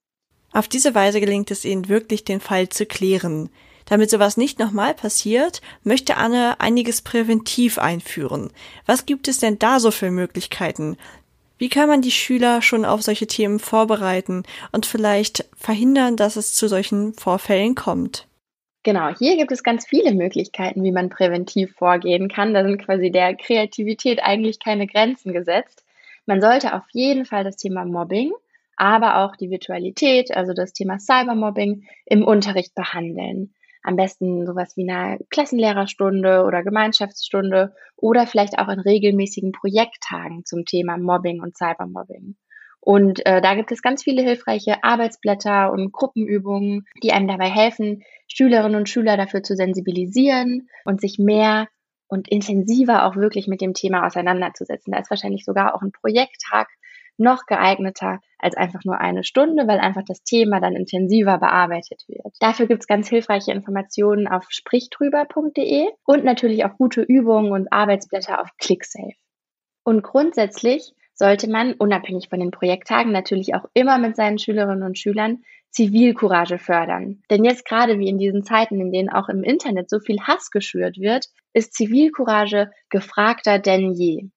Auf 0.51 0.67
diese 0.67 0.95
Weise 0.95 1.19
gelingt 1.19 1.51
es 1.51 1.65
ihnen 1.65 1.89
wirklich, 1.89 2.23
den 2.23 2.39
Fall 2.39 2.69
zu 2.69 2.85
klären. 2.85 3.49
Damit 3.85 4.09
sowas 4.09 4.37
nicht 4.37 4.59
nochmal 4.59 4.93
passiert, 4.93 5.61
möchte 5.83 6.17
Anne 6.17 6.59
einiges 6.59 7.01
präventiv 7.01 7.79
einführen. 7.79 8.51
Was 8.85 9.05
gibt 9.05 9.27
es 9.27 9.39
denn 9.39 9.57
da 9.57 9.79
so 9.79 9.89
für 9.91 10.11
Möglichkeiten? 10.11 10.97
Wie 11.59 11.67
kann 11.67 11.89
man 11.89 12.01
die 12.01 12.11
Schüler 12.11 12.61
schon 12.61 12.85
auf 12.85 13.01
solche 13.01 13.27
Themen 13.27 13.59
vorbereiten 13.59 14.43
und 14.71 14.85
vielleicht 14.85 15.45
verhindern, 15.57 16.15
dass 16.15 16.37
es 16.37 16.53
zu 16.53 16.69
solchen 16.69 17.13
Vorfällen 17.13 17.75
kommt? 17.75 18.27
Genau, 18.83 19.13
hier 19.13 19.35
gibt 19.35 19.51
es 19.51 19.61
ganz 19.61 19.85
viele 19.85 20.13
Möglichkeiten, 20.13 20.85
wie 20.85 20.93
man 20.93 21.09
präventiv 21.09 21.75
vorgehen 21.75 22.29
kann. 22.29 22.53
Da 22.53 22.63
sind 22.63 22.81
quasi 22.81 23.11
der 23.11 23.35
Kreativität 23.35 24.23
eigentlich 24.23 24.59
keine 24.59 24.87
Grenzen 24.87 25.33
gesetzt. 25.33 25.83
Man 26.25 26.39
sollte 26.39 26.73
auf 26.73 26.85
jeden 26.93 27.25
Fall 27.25 27.43
das 27.43 27.57
Thema 27.57 27.83
Mobbing, 27.83 28.31
aber 28.77 29.17
auch 29.17 29.35
die 29.35 29.49
Virtualität, 29.49 30.35
also 30.35 30.53
das 30.53 30.71
Thema 30.71 30.97
Cybermobbing 30.97 31.83
im 32.05 32.23
Unterricht 32.23 32.73
behandeln 32.73 33.53
am 33.83 33.95
besten 33.95 34.45
sowas 34.45 34.75
wie 34.75 34.89
einer 34.89 35.17
Klassenlehrerstunde 35.29 36.43
oder 36.45 36.63
Gemeinschaftsstunde 36.63 37.73
oder 37.95 38.27
vielleicht 38.27 38.59
auch 38.59 38.67
in 38.67 38.79
regelmäßigen 38.79 39.51
Projekttagen 39.51 40.45
zum 40.45 40.65
Thema 40.65 40.97
Mobbing 40.97 41.41
und 41.41 41.57
Cybermobbing. 41.57 42.35
Und 42.81 43.25
äh, 43.25 43.41
da 43.41 43.55
gibt 43.55 43.71
es 43.71 43.81
ganz 43.81 44.03
viele 44.03 44.21
hilfreiche 44.21 44.83
Arbeitsblätter 44.83 45.71
und 45.71 45.91
Gruppenübungen, 45.91 46.85
die 47.03 47.11
einem 47.11 47.27
dabei 47.27 47.49
helfen, 47.49 48.03
Schülerinnen 48.27 48.77
und 48.77 48.89
Schüler 48.89 49.17
dafür 49.17 49.43
zu 49.43 49.55
sensibilisieren 49.55 50.69
und 50.85 51.01
sich 51.01 51.19
mehr 51.19 51.67
und 52.07 52.27
intensiver 52.29 53.05
auch 53.05 53.15
wirklich 53.15 53.47
mit 53.47 53.61
dem 53.61 53.73
Thema 53.73 54.05
auseinanderzusetzen. 54.05 54.91
Da 54.91 54.99
ist 54.99 55.09
wahrscheinlich 55.09 55.45
sogar 55.45 55.75
auch 55.75 55.81
ein 55.81 55.91
Projekttag 55.91 56.67
noch 57.19 57.45
geeigneter 57.45 58.19
als 58.37 58.55
einfach 58.55 58.81
nur 58.85 58.99
eine 58.99 59.23
Stunde, 59.23 59.67
weil 59.67 59.79
einfach 59.79 60.03
das 60.07 60.23
Thema 60.23 60.59
dann 60.59 60.75
intensiver 60.75 61.37
bearbeitet 61.37 62.03
wird. 62.07 62.33
Dafür 62.39 62.67
gibt 62.67 62.81
es 62.83 62.87
ganz 62.87 63.09
hilfreiche 63.09 63.51
Informationen 63.51 64.27
auf 64.27 64.45
sprichdrüber.de 64.49 65.87
und 66.05 66.23
natürlich 66.23 66.65
auch 66.65 66.77
gute 66.77 67.01
Übungen 67.01 67.51
und 67.51 67.71
Arbeitsblätter 67.71 68.41
auf 68.41 68.49
ClickSafe. 68.57 69.15
Und 69.83 70.03
grundsätzlich 70.03 70.93
sollte 71.13 71.49
man, 71.49 71.73
unabhängig 71.73 72.29
von 72.29 72.39
den 72.39 72.51
Projekttagen, 72.51 73.11
natürlich 73.11 73.53
auch 73.53 73.65
immer 73.73 73.97
mit 73.97 74.15
seinen 74.15 74.39
Schülerinnen 74.39 74.83
und 74.83 74.97
Schülern 74.97 75.43
Zivilcourage 75.71 76.57
fördern. 76.57 77.21
Denn 77.29 77.43
jetzt 77.43 77.65
gerade 77.65 77.99
wie 77.99 78.07
in 78.07 78.17
diesen 78.17 78.43
Zeiten, 78.43 78.79
in 78.79 78.91
denen 78.91 79.09
auch 79.09 79.29
im 79.29 79.43
Internet 79.43 79.89
so 79.89 79.99
viel 79.99 80.19
Hass 80.21 80.49
geschürt 80.49 80.97
wird, 80.97 81.27
ist 81.53 81.73
Zivilcourage 81.73 82.71
gefragter 82.89 83.59
denn 83.59 83.91
je. 83.91 84.29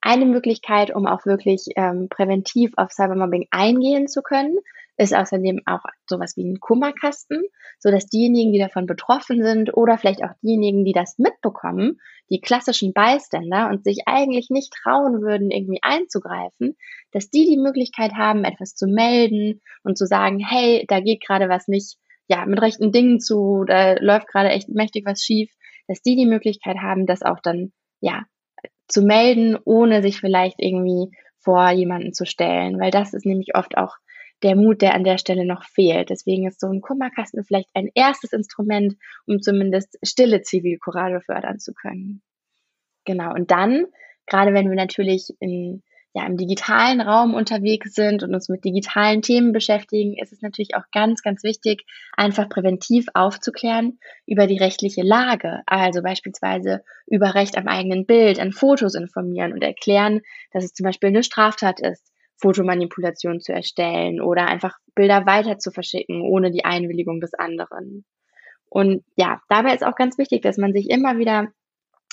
Eine 0.00 0.26
Möglichkeit, 0.26 0.94
um 0.94 1.06
auch 1.06 1.26
wirklich 1.26 1.66
ähm, 1.76 2.08
präventiv 2.08 2.72
auf 2.76 2.92
Cybermobbing 2.92 3.48
eingehen 3.50 4.08
zu 4.08 4.22
können, 4.22 4.58
ist 4.98 5.14
außerdem 5.14 5.60
auch 5.66 5.84
sowas 6.08 6.36
wie 6.36 6.44
ein 6.44 6.60
Kummerkasten, 6.60 7.42
so 7.78 7.90
dass 7.90 8.06
diejenigen, 8.06 8.52
die 8.52 8.58
davon 8.58 8.86
betroffen 8.86 9.42
sind 9.42 9.76
oder 9.76 9.98
vielleicht 9.98 10.22
auch 10.24 10.32
diejenigen, 10.42 10.84
die 10.84 10.92
das 10.92 11.18
mitbekommen, 11.18 11.98
die 12.30 12.40
klassischen 12.40 12.92
Bystander 12.92 13.68
und 13.68 13.84
sich 13.84 14.02
eigentlich 14.06 14.48
nicht 14.50 14.72
trauen 14.72 15.20
würden, 15.20 15.50
irgendwie 15.50 15.80
einzugreifen, 15.82 16.76
dass 17.12 17.30
die 17.30 17.44
die 17.44 17.58
Möglichkeit 17.58 18.14
haben, 18.14 18.44
etwas 18.44 18.74
zu 18.74 18.86
melden 18.86 19.60
und 19.82 19.98
zu 19.98 20.06
sagen, 20.06 20.38
hey, 20.38 20.84
da 20.88 21.00
geht 21.00 21.22
gerade 21.24 21.48
was 21.48 21.68
nicht, 21.68 21.98
ja, 22.28 22.44
mit 22.46 22.60
rechten 22.60 22.90
Dingen 22.90 23.20
zu, 23.20 23.64
da 23.66 23.94
läuft 24.00 24.28
gerade 24.28 24.48
echt 24.48 24.68
mächtig 24.68 25.04
was 25.06 25.22
schief, 25.22 25.50
dass 25.88 26.00
die 26.00 26.16
die 26.16 26.26
Möglichkeit 26.26 26.78
haben, 26.78 27.06
das 27.06 27.22
auch 27.22 27.38
dann, 27.40 27.72
ja, 28.00 28.24
zu 28.88 29.02
melden, 29.02 29.56
ohne 29.64 30.02
sich 30.02 30.20
vielleicht 30.20 30.56
irgendwie 30.58 31.16
vor 31.38 31.70
jemanden 31.70 32.12
zu 32.12 32.26
stellen, 32.26 32.78
weil 32.80 32.90
das 32.90 33.14
ist 33.14 33.26
nämlich 33.26 33.54
oft 33.54 33.76
auch 33.76 33.96
der 34.42 34.56
Mut, 34.56 34.82
der 34.82 34.94
an 34.94 35.04
der 35.04 35.18
Stelle 35.18 35.46
noch 35.46 35.64
fehlt. 35.64 36.10
Deswegen 36.10 36.46
ist 36.46 36.60
so 36.60 36.68
ein 36.68 36.80
Kummerkasten 36.80 37.44
vielleicht 37.44 37.70
ein 37.74 37.88
erstes 37.94 38.32
Instrument, 38.32 38.96
um 39.26 39.40
zumindest 39.40 39.98
stille 40.04 40.42
Zivilcourage 40.42 41.20
fördern 41.20 41.58
zu 41.58 41.72
können. 41.72 42.22
Genau. 43.04 43.32
Und 43.32 43.50
dann, 43.50 43.86
gerade 44.26 44.52
wenn 44.52 44.68
wir 44.68 44.76
natürlich 44.76 45.30
in, 45.40 45.82
ja, 46.16 46.24
im 46.24 46.38
digitalen 46.38 47.02
Raum 47.02 47.34
unterwegs 47.34 47.92
sind 47.92 48.22
und 48.22 48.32
uns 48.32 48.48
mit 48.48 48.64
digitalen 48.64 49.20
Themen 49.20 49.52
beschäftigen, 49.52 50.16
ist 50.18 50.32
es 50.32 50.40
natürlich 50.40 50.74
auch 50.74 50.84
ganz, 50.90 51.20
ganz 51.20 51.42
wichtig, 51.42 51.84
einfach 52.16 52.48
präventiv 52.48 53.04
aufzuklären 53.12 53.98
über 54.24 54.46
die 54.46 54.56
rechtliche 54.56 55.02
Lage. 55.02 55.60
Also 55.66 56.02
beispielsweise 56.02 56.82
über 57.06 57.34
Recht 57.34 57.58
am 57.58 57.68
eigenen 57.68 58.06
Bild, 58.06 58.40
an 58.40 58.52
Fotos 58.52 58.94
informieren 58.94 59.52
und 59.52 59.62
erklären, 59.62 60.22
dass 60.52 60.64
es 60.64 60.72
zum 60.72 60.84
Beispiel 60.84 61.10
eine 61.10 61.22
Straftat 61.22 61.80
ist 61.80 62.10
Fotomanipulation 62.38 63.40
zu 63.40 63.52
erstellen 63.52 64.22
oder 64.22 64.46
einfach 64.46 64.78
Bilder 64.94 65.26
weiter 65.26 65.58
zu 65.58 65.70
verschicken, 65.70 66.22
ohne 66.22 66.50
die 66.50 66.64
Einwilligung 66.64 67.20
des 67.20 67.34
anderen. 67.34 68.06
Und 68.70 69.04
ja, 69.16 69.42
dabei 69.50 69.74
ist 69.74 69.84
auch 69.84 69.96
ganz 69.96 70.16
wichtig, 70.16 70.40
dass 70.40 70.56
man 70.56 70.72
sich 70.72 70.88
immer 70.88 71.18
wieder 71.18 71.48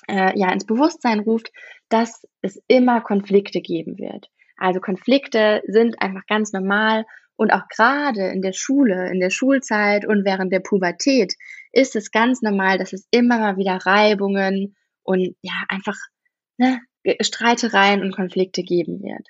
äh, 0.08 0.38
ja 0.38 0.52
ins 0.52 0.66
Bewusstsein 0.66 1.20
ruft, 1.20 1.52
dass 1.90 2.26
es 2.42 2.62
immer 2.68 3.02
Konflikte 3.02 3.62
geben 3.62 3.98
wird. 3.98 4.30
Also 4.58 4.80
Konflikte 4.80 5.62
sind 5.68 6.02
einfach 6.02 6.26
ganz 6.28 6.54
normal 6.54 7.06
und 7.36 7.52
auch 7.52 7.68
gerade 7.68 8.28
in 8.28 8.42
der 8.42 8.54
Schule, 8.54 9.10
in 9.12 9.20
der 9.20 9.30
Schulzeit 9.30 10.06
und 10.06 10.26
während 10.26 10.52
der 10.54 10.60
Pubertät 10.60 11.34
ist 11.72 11.96
es 11.96 12.12
ganz 12.12 12.42
normal, 12.42 12.78
dass 12.78 12.94
es 12.94 13.08
immer 13.12 13.40
mal 13.40 13.58
wieder 13.58 13.78
Reibungen 13.84 14.76
und 15.04 15.36
ja 15.42 15.54
einfach 15.68 15.98
ne, 16.58 16.80
Streitereien 17.22 18.02
und 18.02 18.16
Konflikte 18.16 18.64
geben 18.64 19.02
wird. 19.02 19.28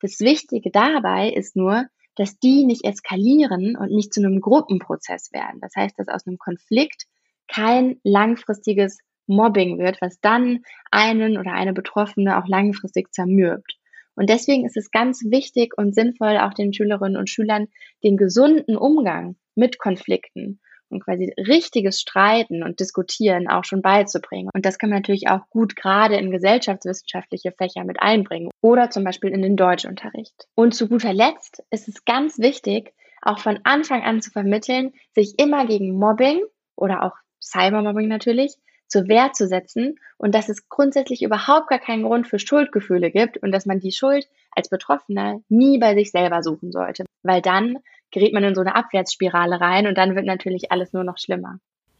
Das 0.00 0.20
Wichtige 0.20 0.70
dabei 0.70 1.30
ist 1.30 1.56
nur, 1.56 1.86
dass 2.14 2.38
die 2.38 2.64
nicht 2.64 2.84
eskalieren 2.84 3.76
und 3.76 3.90
nicht 3.90 4.12
zu 4.12 4.20
einem 4.20 4.40
Gruppenprozess 4.40 5.32
werden. 5.32 5.60
Das 5.60 5.72
heißt, 5.76 5.98
dass 5.98 6.08
aus 6.08 6.26
einem 6.26 6.38
Konflikt 6.38 7.04
kein 7.48 8.00
langfristiges 8.02 8.98
Mobbing 9.26 9.78
wird, 9.78 10.00
was 10.00 10.20
dann 10.20 10.64
einen 10.90 11.38
oder 11.38 11.52
eine 11.52 11.72
Betroffene 11.72 12.38
auch 12.38 12.48
langfristig 12.48 13.12
zermürbt. 13.12 13.76
Und 14.14 14.30
deswegen 14.30 14.64
ist 14.64 14.76
es 14.76 14.90
ganz 14.90 15.22
wichtig 15.26 15.74
und 15.76 15.94
sinnvoll, 15.94 16.38
auch 16.38 16.54
den 16.54 16.72
Schülerinnen 16.72 17.18
und 17.18 17.28
Schülern 17.28 17.68
den 18.02 18.16
gesunden 18.16 18.76
Umgang 18.76 19.36
mit 19.54 19.78
Konflikten 19.78 20.60
und 20.88 21.04
quasi 21.04 21.34
richtiges 21.36 22.00
Streiten 22.00 22.62
und 22.62 22.80
Diskutieren 22.80 23.48
auch 23.48 23.64
schon 23.64 23.82
beizubringen. 23.82 24.48
Und 24.54 24.64
das 24.64 24.78
kann 24.78 24.90
man 24.90 25.00
natürlich 25.00 25.28
auch 25.28 25.48
gut 25.50 25.76
gerade 25.76 26.16
in 26.16 26.30
gesellschaftswissenschaftliche 26.30 27.52
Fächer 27.52 27.84
mit 27.84 28.00
einbringen 28.00 28.50
oder 28.62 28.90
zum 28.90 29.04
Beispiel 29.04 29.30
in 29.30 29.42
den 29.42 29.56
Deutschunterricht. 29.56 30.46
Und 30.54 30.74
zu 30.74 30.88
guter 30.88 31.12
Letzt 31.12 31.62
ist 31.70 31.88
es 31.88 32.04
ganz 32.04 32.38
wichtig, 32.38 32.94
auch 33.20 33.38
von 33.38 33.58
Anfang 33.64 34.02
an 34.02 34.22
zu 34.22 34.30
vermitteln, 34.30 34.92
sich 35.14 35.34
immer 35.38 35.66
gegen 35.66 35.98
Mobbing 35.98 36.40
oder 36.76 37.02
auch 37.02 37.16
Cybermobbing 37.42 38.08
natürlich 38.08 38.54
zur 38.88 39.08
Wehr 39.08 39.32
zu 39.32 39.46
setzen 39.46 39.98
und 40.16 40.34
dass 40.34 40.48
es 40.48 40.68
grundsätzlich 40.68 41.22
überhaupt 41.22 41.68
gar 41.68 41.78
keinen 41.78 42.04
Grund 42.04 42.26
für 42.26 42.38
Schuldgefühle 42.38 43.10
gibt 43.10 43.38
und 43.38 43.52
dass 43.52 43.66
man 43.66 43.80
die 43.80 43.92
Schuld 43.92 44.28
als 44.50 44.68
Betroffener 44.68 45.40
nie 45.48 45.78
bei 45.78 45.94
sich 45.94 46.10
selber 46.10 46.42
suchen 46.42 46.72
sollte, 46.72 47.04
weil 47.22 47.42
dann 47.42 47.78
gerät 48.10 48.32
man 48.32 48.44
in 48.44 48.54
so 48.54 48.60
eine 48.60 48.74
Abwärtsspirale 48.74 49.60
rein 49.60 49.86
und 49.86 49.98
dann 49.98 50.14
wird 50.14 50.26
natürlich 50.26 50.72
alles 50.72 50.92
nur 50.92 51.04
noch 51.04 51.18
schlimmer. 51.18 51.58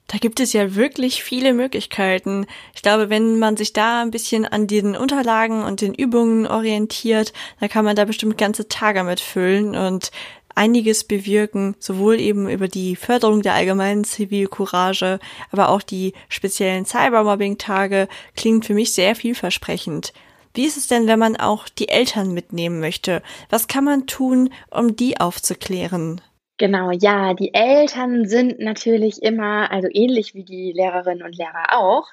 Da 0.09 0.19
gibt 0.19 0.39
es 0.39 0.53
ja 0.53 0.77
wirklich 0.77 1.25
viele 1.25 1.53
Möglichkeiten. 1.53 2.47
Ich 2.75 2.83
glaube, 2.83 3.11
wenn 3.11 3.41
man 3.41 3.57
sich 3.57 3.73
da 3.73 4.03
ein 4.03 4.13
bisschen 4.13 4.45
an 4.45 4.69
den 4.69 4.97
Unterlagen 4.97 5.65
und 5.65 5.81
den 5.81 5.95
Übungen 5.95 6.47
orientiert, 6.47 7.33
dann 7.59 7.69
kann 7.69 7.85
man 7.85 7.97
da 7.97 8.05
bestimmt 8.05 8.39
ganze 8.39 8.69
Tage 8.69 9.03
mitfüllen 9.03 9.75
und 9.75 10.13
einiges 10.57 11.05
bewirken, 11.05 11.77
sowohl 11.79 12.19
eben 12.19 12.49
über 12.49 12.67
die 12.67 12.97
Förderung 12.97 13.43
der 13.43 13.55
allgemeinen 13.55 14.05
Zivilcourage, 14.05 15.21
aber 15.53 15.69
auch 15.69 15.83
die 15.83 16.15
speziellen 16.29 16.85
Cybermobbing-Tage 16.85 18.09
klingt 18.35 18.67
für 18.67 18.75
mich 18.75 18.93
sehr 18.93 19.15
vielversprechend. 19.15 20.13
Wie 20.55 20.65
ist 20.65 20.79
es 20.79 20.87
denn, 20.87 21.07
wenn 21.07 21.19
man 21.19 21.37
auch 21.37 21.69
die 21.69 21.89
Eltern 21.89 22.33
mitnehmen 22.33 22.81
möchte? 22.81 23.23
Was 23.51 23.69
kann 23.69 23.85
man 23.85 24.07
tun, 24.07 24.51
um 24.71 24.97
die 24.97 25.21
aufzuklären? 25.21 26.23
Genau, 26.59 26.91
ja, 26.91 27.35
die 27.35 27.53
Eltern 27.53 28.27
sind 28.27 28.59
natürlich 28.59 29.23
immer, 29.23 29.71
also 29.71 29.89
ähnlich 29.93 30.35
wie 30.35 30.45
die 30.45 30.73
Lehrerinnen 30.73 31.23
und 31.23 31.37
Lehrer 31.37 31.79
auch, 31.79 32.07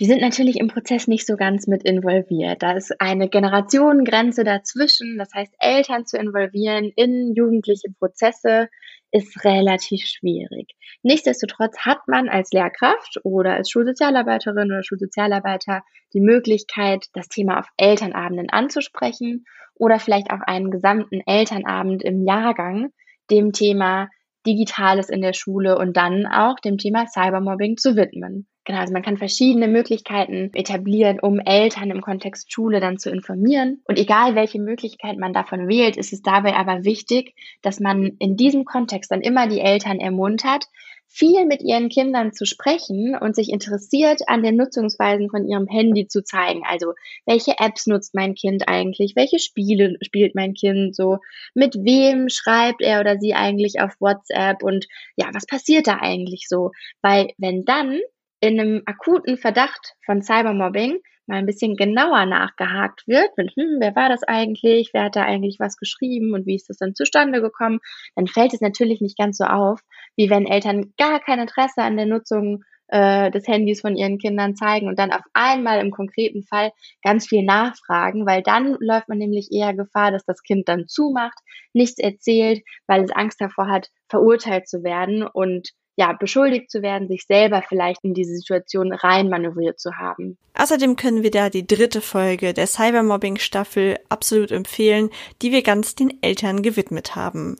die 0.00 0.06
sind 0.06 0.20
natürlich 0.20 0.56
im 0.58 0.68
Prozess 0.68 1.06
nicht 1.06 1.26
so 1.26 1.36
ganz 1.36 1.66
mit 1.68 1.84
involviert. 1.84 2.62
Da 2.62 2.72
ist 2.72 3.00
eine 3.00 3.28
Generationengrenze 3.28 4.42
dazwischen. 4.42 5.18
Das 5.18 5.32
heißt, 5.32 5.54
Eltern 5.58 6.04
zu 6.04 6.18
involvieren 6.18 6.90
in 6.96 7.32
jugendliche 7.34 7.88
Prozesse 7.98 8.68
ist 9.12 9.44
relativ 9.44 10.04
schwierig. 10.06 10.74
Nichtsdestotrotz 11.04 11.78
hat 11.78 12.08
man 12.08 12.28
als 12.28 12.50
Lehrkraft 12.50 13.20
oder 13.22 13.54
als 13.54 13.70
Schulsozialarbeiterin 13.70 14.72
oder 14.72 14.82
Schulsozialarbeiter 14.82 15.82
die 16.12 16.20
Möglichkeit, 16.20 17.06
das 17.12 17.28
Thema 17.28 17.60
auf 17.60 17.68
Elternabenden 17.76 18.50
anzusprechen 18.50 19.44
oder 19.76 20.00
vielleicht 20.00 20.32
auch 20.32 20.40
einen 20.40 20.72
gesamten 20.72 21.20
Elternabend 21.26 22.02
im 22.02 22.26
Jahrgang 22.26 22.90
dem 23.30 23.52
Thema 23.52 24.08
Digitales 24.46 25.08
in 25.08 25.22
der 25.22 25.32
Schule 25.32 25.78
und 25.78 25.96
dann 25.96 26.26
auch 26.26 26.58
dem 26.60 26.78
Thema 26.78 27.06
Cybermobbing 27.06 27.76
zu 27.76 27.96
widmen. 27.96 28.46
Genau, 28.66 28.78
also 28.78 28.94
man 28.94 29.02
kann 29.02 29.18
verschiedene 29.18 29.68
Möglichkeiten 29.68 30.50
etablieren, 30.54 31.20
um 31.20 31.38
Eltern 31.38 31.90
im 31.90 32.00
Kontext 32.00 32.50
Schule 32.50 32.80
dann 32.80 32.98
zu 32.98 33.10
informieren. 33.10 33.82
Und 33.84 33.98
egal 33.98 34.34
welche 34.34 34.58
Möglichkeit 34.58 35.18
man 35.18 35.34
davon 35.34 35.68
wählt, 35.68 35.98
ist 35.98 36.14
es 36.14 36.22
dabei 36.22 36.54
aber 36.54 36.84
wichtig, 36.84 37.34
dass 37.60 37.78
man 37.78 38.16
in 38.18 38.36
diesem 38.36 38.64
Kontext 38.64 39.10
dann 39.10 39.20
immer 39.20 39.48
die 39.48 39.60
Eltern 39.60 40.00
ermuntert, 40.00 40.64
viel 41.06 41.46
mit 41.46 41.62
ihren 41.62 41.88
Kindern 41.88 42.32
zu 42.32 42.44
sprechen 42.44 43.16
und 43.16 43.36
sich 43.36 43.50
interessiert 43.50 44.22
an 44.26 44.42
den 44.42 44.56
Nutzungsweisen 44.56 45.30
von 45.30 45.46
ihrem 45.46 45.68
Handy 45.68 46.08
zu 46.08 46.24
zeigen. 46.24 46.62
Also, 46.64 46.94
welche 47.24 47.54
Apps 47.58 47.86
nutzt 47.86 48.14
mein 48.14 48.34
Kind 48.34 48.68
eigentlich? 48.68 49.14
Welche 49.14 49.38
Spiele 49.38 49.96
spielt 50.02 50.34
mein 50.34 50.54
Kind 50.54 50.96
so? 50.96 51.18
Mit 51.54 51.76
wem 51.76 52.28
schreibt 52.28 52.82
er 52.82 53.00
oder 53.00 53.18
sie 53.18 53.34
eigentlich 53.34 53.80
auf 53.80 53.92
WhatsApp? 54.00 54.62
Und 54.62 54.86
ja, 55.16 55.28
was 55.32 55.46
passiert 55.46 55.86
da 55.86 55.98
eigentlich 56.00 56.46
so? 56.48 56.72
Weil 57.00 57.28
wenn 57.38 57.64
dann 57.64 58.00
in 58.40 58.60
einem 58.60 58.82
akuten 58.84 59.36
Verdacht 59.38 59.94
von 60.04 60.20
Cybermobbing 60.20 60.98
mal 61.28 61.36
ein 61.36 61.46
bisschen 61.46 61.76
genauer 61.76 62.26
nachgehakt 62.26 63.06
wird, 63.06 63.30
mit, 63.36 63.52
hm, 63.56 63.78
wer 63.80 63.94
war 63.96 64.08
das 64.08 64.22
eigentlich, 64.22 64.90
wer 64.92 65.04
hat 65.04 65.16
da 65.16 65.22
eigentlich 65.22 65.58
was 65.58 65.76
geschrieben 65.76 66.34
und 66.34 66.46
wie 66.46 66.56
ist 66.56 66.68
das 66.68 66.78
dann 66.78 66.94
zustande 66.94 67.40
gekommen, 67.40 67.80
dann 68.16 68.26
fällt 68.26 68.54
es 68.54 68.60
natürlich 68.60 69.00
nicht 69.00 69.18
ganz 69.18 69.38
so 69.38 69.44
auf, 69.44 69.80
wie 70.16 70.30
wenn 70.30 70.46
Eltern 70.46 70.92
gar 70.98 71.20
kein 71.20 71.40
Interesse 71.40 71.82
an 71.82 71.96
der 71.96 72.06
Nutzung 72.06 72.62
äh, 72.88 73.30
des 73.30 73.48
Handys 73.48 73.80
von 73.80 73.96
ihren 73.96 74.18
Kindern 74.18 74.56
zeigen 74.56 74.88
und 74.88 74.98
dann 74.98 75.12
auf 75.12 75.22
einmal 75.32 75.80
im 75.80 75.90
konkreten 75.90 76.42
Fall 76.42 76.70
ganz 77.02 77.26
viel 77.26 77.42
nachfragen, 77.42 78.26
weil 78.26 78.42
dann 78.42 78.76
läuft 78.80 79.08
man 79.08 79.18
nämlich 79.18 79.50
eher 79.52 79.74
Gefahr, 79.74 80.12
dass 80.12 80.24
das 80.24 80.42
Kind 80.42 80.68
dann 80.68 80.86
zumacht, 80.86 81.38
nichts 81.72 81.98
erzählt, 81.98 82.62
weil 82.86 83.02
es 83.04 83.10
Angst 83.10 83.40
davor 83.40 83.68
hat, 83.68 83.88
verurteilt 84.08 84.68
zu 84.68 84.82
werden 84.84 85.26
und 85.26 85.70
ja, 85.96 86.12
beschuldigt 86.12 86.70
zu 86.70 86.82
werden, 86.82 87.08
sich 87.08 87.24
selber 87.26 87.62
vielleicht 87.68 88.04
in 88.04 88.14
diese 88.14 88.34
Situation 88.34 88.92
reinmanövriert 88.92 89.78
zu 89.78 89.96
haben. 89.96 90.36
Außerdem 90.54 90.96
können 90.96 91.22
wir 91.22 91.30
da 91.30 91.50
die 91.50 91.66
dritte 91.66 92.00
Folge 92.00 92.52
der 92.52 92.66
Cybermobbing-Staffel 92.66 93.98
absolut 94.08 94.50
empfehlen, 94.50 95.10
die 95.42 95.52
wir 95.52 95.62
ganz 95.62 95.94
den 95.94 96.22
Eltern 96.22 96.62
gewidmet 96.62 97.14
haben. 97.14 97.56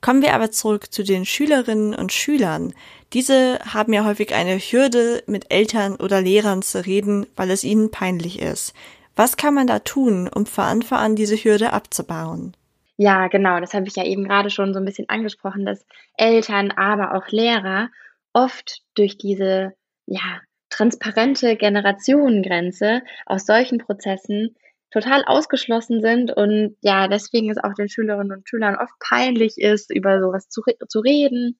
Kommen 0.00 0.22
wir 0.22 0.34
aber 0.34 0.50
zurück 0.50 0.92
zu 0.92 1.02
den 1.02 1.24
Schülerinnen 1.24 1.94
und 1.94 2.12
Schülern. 2.12 2.74
Diese 3.14 3.58
haben 3.60 3.92
ja 3.92 4.04
häufig 4.04 4.34
eine 4.34 4.58
Hürde, 4.58 5.22
mit 5.26 5.50
Eltern 5.50 5.96
oder 5.96 6.20
Lehrern 6.20 6.60
zu 6.60 6.84
reden, 6.84 7.26
weil 7.36 7.50
es 7.50 7.64
ihnen 7.64 7.90
peinlich 7.90 8.40
ist. 8.40 8.74
Was 9.16 9.36
kann 9.36 9.54
man 9.54 9.66
da 9.66 9.78
tun, 9.78 10.28
um 10.28 10.44
von 10.44 10.64
Anfang 10.64 10.98
an 10.98 11.16
diese 11.16 11.36
Hürde 11.36 11.72
abzubauen? 11.72 12.54
Ja, 12.98 13.26
genau, 13.28 13.58
das 13.60 13.74
habe 13.74 13.88
ich 13.88 13.96
ja 13.96 14.04
eben 14.04 14.24
gerade 14.24 14.50
schon 14.50 14.72
so 14.72 14.78
ein 14.78 14.84
bisschen 14.84 15.08
angesprochen, 15.08 15.64
dass 15.64 15.84
Eltern, 16.16 16.70
aber 16.70 17.14
auch 17.14 17.28
Lehrer 17.28 17.90
oft 18.32 18.82
durch 18.94 19.18
diese, 19.18 19.72
ja, 20.06 20.40
transparente 20.70 21.56
Generationengrenze 21.56 23.02
aus 23.26 23.46
solchen 23.46 23.78
Prozessen 23.78 24.56
total 24.90 25.24
ausgeschlossen 25.24 26.00
sind 26.00 26.30
und 26.36 26.76
ja, 26.82 27.08
deswegen 27.08 27.50
es 27.50 27.58
auch 27.58 27.74
den 27.74 27.88
Schülerinnen 27.88 28.32
und 28.32 28.48
Schülern 28.48 28.76
oft 28.76 28.94
peinlich 29.00 29.58
ist, 29.58 29.92
über 29.92 30.20
sowas 30.20 30.48
zu, 30.48 30.62
zu 30.88 31.00
reden. 31.00 31.58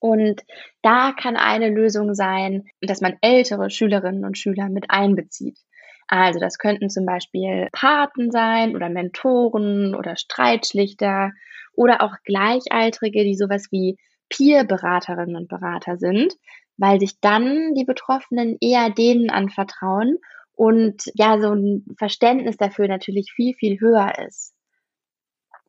Und 0.00 0.42
da 0.82 1.12
kann 1.12 1.36
eine 1.36 1.70
Lösung 1.70 2.14
sein, 2.14 2.64
dass 2.82 3.00
man 3.00 3.16
ältere 3.22 3.70
Schülerinnen 3.70 4.24
und 4.24 4.38
Schüler 4.38 4.68
mit 4.68 4.86
einbezieht. 4.90 5.58
Also 6.06 6.38
das 6.38 6.58
könnten 6.58 6.90
zum 6.90 7.06
Beispiel 7.06 7.68
Paten 7.72 8.30
sein 8.30 8.76
oder 8.76 8.88
Mentoren 8.88 9.94
oder 9.94 10.16
Streitschlichter 10.16 11.32
oder 11.74 12.02
auch 12.02 12.14
Gleichaltrige, 12.24 13.24
die 13.24 13.34
sowas 13.34 13.68
wie 13.70 13.96
Peer-Beraterinnen 14.28 15.36
und 15.36 15.48
Berater 15.48 15.96
sind, 15.96 16.34
weil 16.76 17.00
sich 17.00 17.20
dann 17.20 17.74
die 17.74 17.84
Betroffenen 17.84 18.56
eher 18.60 18.90
denen 18.90 19.30
anvertrauen 19.30 20.18
und 20.54 21.04
ja, 21.14 21.40
so 21.40 21.52
ein 21.52 21.84
Verständnis 21.98 22.56
dafür 22.56 22.88
natürlich 22.88 23.32
viel, 23.32 23.54
viel 23.54 23.80
höher 23.80 24.12
ist. 24.26 24.54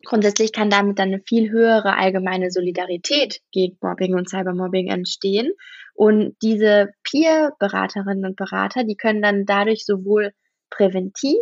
Grundsätzlich 0.04 0.52
kann 0.52 0.70
damit 0.70 1.00
dann 1.00 1.10
eine 1.10 1.22
viel 1.22 1.50
höhere 1.50 1.98
allgemeine 1.98 2.52
Solidarität 2.52 3.42
gegen 3.52 3.78
Mobbing 3.82 4.14
und 4.16 4.30
Cybermobbing 4.30 4.88
entstehen. 4.88 5.52
Und 5.94 6.36
diese 6.42 6.90
Peer-Beraterinnen 7.04 8.26
und 8.26 8.36
Berater, 8.36 8.84
die 8.84 8.98
können 8.98 9.22
dann 9.22 9.46
dadurch 9.46 9.86
sowohl 9.86 10.34
präventiv 10.70 11.40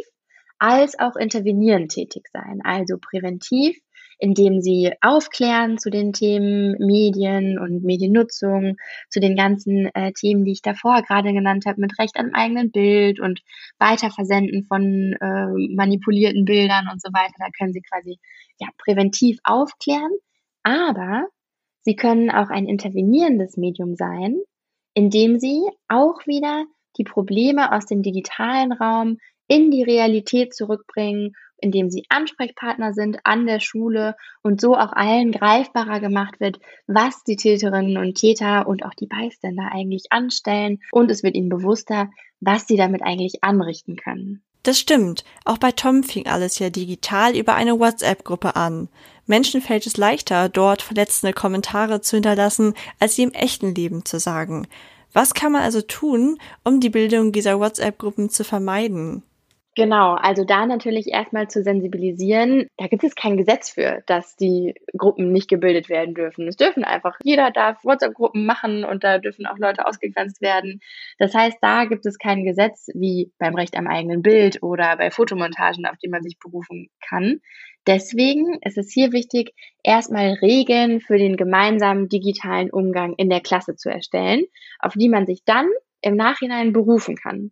als 0.59 0.97
auch 0.99 1.15
intervenierend 1.15 1.91
tätig 1.91 2.27
sein. 2.31 2.61
Also 2.63 2.97
präventiv 2.97 3.77
indem 4.23 4.61
sie 4.61 4.93
aufklären 5.01 5.77
zu 5.77 5.89
den 5.89 6.13
Themen 6.13 6.77
Medien 6.79 7.59
und 7.59 7.83
Mediennutzung, 7.83 8.77
zu 9.09 9.19
den 9.19 9.35
ganzen 9.35 9.93
äh, 9.93 10.13
Themen, 10.13 10.45
die 10.45 10.53
ich 10.53 10.61
davor 10.61 11.01
gerade 11.01 11.33
genannt 11.33 11.65
habe, 11.65 11.81
mit 11.81 11.99
Recht 11.99 12.15
am 12.15 12.29
eigenen 12.33 12.71
Bild 12.71 13.19
und 13.19 13.41
Weiterversenden 13.79 14.63
von 14.63 15.11
äh, 15.19 15.75
manipulierten 15.75 16.45
Bildern 16.45 16.87
und 16.89 17.01
so 17.01 17.09
weiter. 17.11 17.33
Da 17.37 17.47
können 17.57 17.73
sie 17.73 17.81
quasi 17.81 18.17
ja 18.61 18.69
präventiv 18.77 19.39
aufklären, 19.43 20.11
aber 20.63 21.27
sie 21.81 21.97
können 21.97 22.31
auch 22.31 22.49
ein 22.49 22.65
intervenierendes 22.65 23.57
Medium 23.57 23.95
sein, 23.95 24.37
indem 24.93 25.37
sie 25.37 25.63
auch 25.89 26.25
wieder 26.25 26.63
die 26.97 27.03
Probleme 27.03 27.73
aus 27.73 27.87
dem 27.87 28.01
digitalen 28.01 28.71
Raum 28.71 29.17
in 29.49 29.69
die 29.69 29.83
Realität 29.83 30.53
zurückbringen 30.55 31.33
indem 31.63 31.89
sie 31.89 32.05
Ansprechpartner 32.09 32.93
sind 32.93 33.19
an 33.23 33.47
der 33.47 33.61
Schule 33.61 34.15
und 34.41 34.59
so 34.59 34.75
auch 34.75 34.91
allen 34.91 35.31
greifbarer 35.31 36.01
gemacht 36.01 36.39
wird, 36.39 36.59
was 36.87 37.23
die 37.23 37.37
Täterinnen 37.37 37.97
und 37.97 38.15
Täter 38.15 38.67
und 38.67 38.83
auch 38.83 38.93
die 38.93 39.07
Beiständer 39.07 39.69
eigentlich 39.71 40.11
anstellen 40.11 40.79
und 40.91 41.09
es 41.09 41.23
wird 41.23 41.35
ihnen 41.35 41.49
bewusster, 41.49 42.09
was 42.41 42.67
sie 42.67 42.75
damit 42.75 43.01
eigentlich 43.01 43.43
anrichten 43.43 43.95
können. 43.95 44.43
Das 44.63 44.79
stimmt. 44.79 45.23
Auch 45.43 45.57
bei 45.57 45.71
Tom 45.71 46.03
fing 46.03 46.27
alles 46.27 46.59
ja 46.59 46.69
digital 46.69 47.35
über 47.35 47.55
eine 47.55 47.79
WhatsApp-Gruppe 47.79 48.55
an. 48.55 48.87
Menschen 49.25 49.61
fällt 49.61 49.85
es 49.87 49.97
leichter, 49.97 50.49
dort 50.49 50.81
verletzende 50.81 51.33
Kommentare 51.33 52.01
zu 52.01 52.17
hinterlassen, 52.17 52.73
als 52.99 53.15
sie 53.15 53.23
im 53.23 53.31
echten 53.31 53.73
Leben 53.75 54.05
zu 54.05 54.19
sagen. 54.19 54.67
Was 55.13 55.33
kann 55.33 55.51
man 55.51 55.61
also 55.61 55.81
tun, 55.81 56.39
um 56.63 56.79
die 56.79 56.89
Bildung 56.89 57.31
dieser 57.31 57.59
WhatsApp-Gruppen 57.59 58.29
zu 58.29 58.43
vermeiden? 58.43 59.23
Genau, 59.75 60.13
also 60.13 60.43
da 60.43 60.67
natürlich 60.67 61.07
erstmal 61.07 61.47
zu 61.47 61.63
sensibilisieren. 61.63 62.67
Da 62.77 62.85
gibt 62.85 63.03
es 63.03 63.15
kein 63.15 63.37
Gesetz 63.37 63.71
für, 63.71 64.03
dass 64.05 64.35
die 64.35 64.75
Gruppen 64.95 65.31
nicht 65.31 65.49
gebildet 65.49 65.89
werden 65.89 66.13
dürfen. 66.13 66.47
Es 66.47 66.57
dürfen 66.57 66.83
einfach, 66.83 67.17
jeder 67.23 67.49
darf 67.49 67.83
WhatsApp-Gruppen 67.83 68.45
machen 68.45 68.83
und 68.83 69.03
da 69.03 69.17
dürfen 69.17 69.47
auch 69.47 69.57
Leute 69.57 69.87
ausgegrenzt 69.87 70.41
werden. 70.41 70.79
Das 71.17 71.33
heißt, 71.33 71.57
da 71.61 71.85
gibt 71.85 72.05
es 72.05 72.19
kein 72.19 72.43
Gesetz 72.43 72.89
wie 72.93 73.31
beim 73.39 73.55
Recht 73.55 73.75
am 73.75 73.87
eigenen 73.87 74.21
Bild 74.21 74.61
oder 74.61 74.95
bei 74.95 75.09
Fotomontagen, 75.09 75.87
auf 75.87 75.97
die 75.97 76.09
man 76.09 76.21
sich 76.21 76.37
berufen 76.37 76.89
kann. 77.01 77.39
Deswegen 77.87 78.59
ist 78.61 78.77
es 78.77 78.93
hier 78.93 79.11
wichtig, 79.11 79.55
erstmal 79.81 80.33
Regeln 80.33 81.01
für 81.01 81.17
den 81.17 81.35
gemeinsamen 81.35 82.09
digitalen 82.09 82.69
Umgang 82.69 83.15
in 83.17 83.29
der 83.29 83.41
Klasse 83.41 83.75
zu 83.75 83.89
erstellen, 83.89 84.43
auf 84.77 84.93
die 84.93 85.09
man 85.09 85.25
sich 85.25 85.43
dann 85.45 85.67
im 86.01 86.15
Nachhinein 86.15 86.73
berufen 86.73 87.15
kann. 87.15 87.51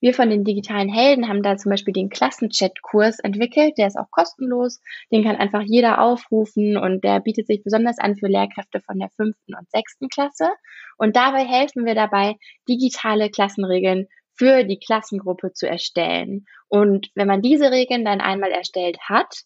Wir 0.00 0.12
von 0.12 0.28
den 0.28 0.44
digitalen 0.44 0.88
Helden 0.88 1.28
haben 1.28 1.42
da 1.42 1.56
zum 1.56 1.70
Beispiel 1.70 1.94
den 1.94 2.10
Klassenchat-Kurs 2.10 3.18
entwickelt. 3.20 3.78
Der 3.78 3.86
ist 3.86 3.96
auch 3.96 4.10
kostenlos. 4.10 4.80
Den 5.10 5.24
kann 5.24 5.36
einfach 5.36 5.62
jeder 5.62 6.00
aufrufen 6.02 6.76
und 6.76 7.02
der 7.02 7.20
bietet 7.20 7.46
sich 7.46 7.62
besonders 7.64 7.98
an 7.98 8.16
für 8.16 8.28
Lehrkräfte 8.28 8.80
von 8.80 8.98
der 8.98 9.08
fünften 9.10 9.54
und 9.54 9.70
sechsten 9.70 10.08
Klasse. 10.08 10.50
Und 10.98 11.16
dabei 11.16 11.44
helfen 11.46 11.86
wir 11.86 11.94
dabei, 11.94 12.36
digitale 12.68 13.30
Klassenregeln 13.30 14.06
für 14.34 14.64
die 14.64 14.78
Klassengruppe 14.78 15.52
zu 15.52 15.66
erstellen. 15.66 16.44
Und 16.68 17.08
wenn 17.14 17.26
man 17.26 17.40
diese 17.40 17.70
Regeln 17.70 18.04
dann 18.04 18.20
einmal 18.20 18.50
erstellt 18.50 18.98
hat, 19.08 19.44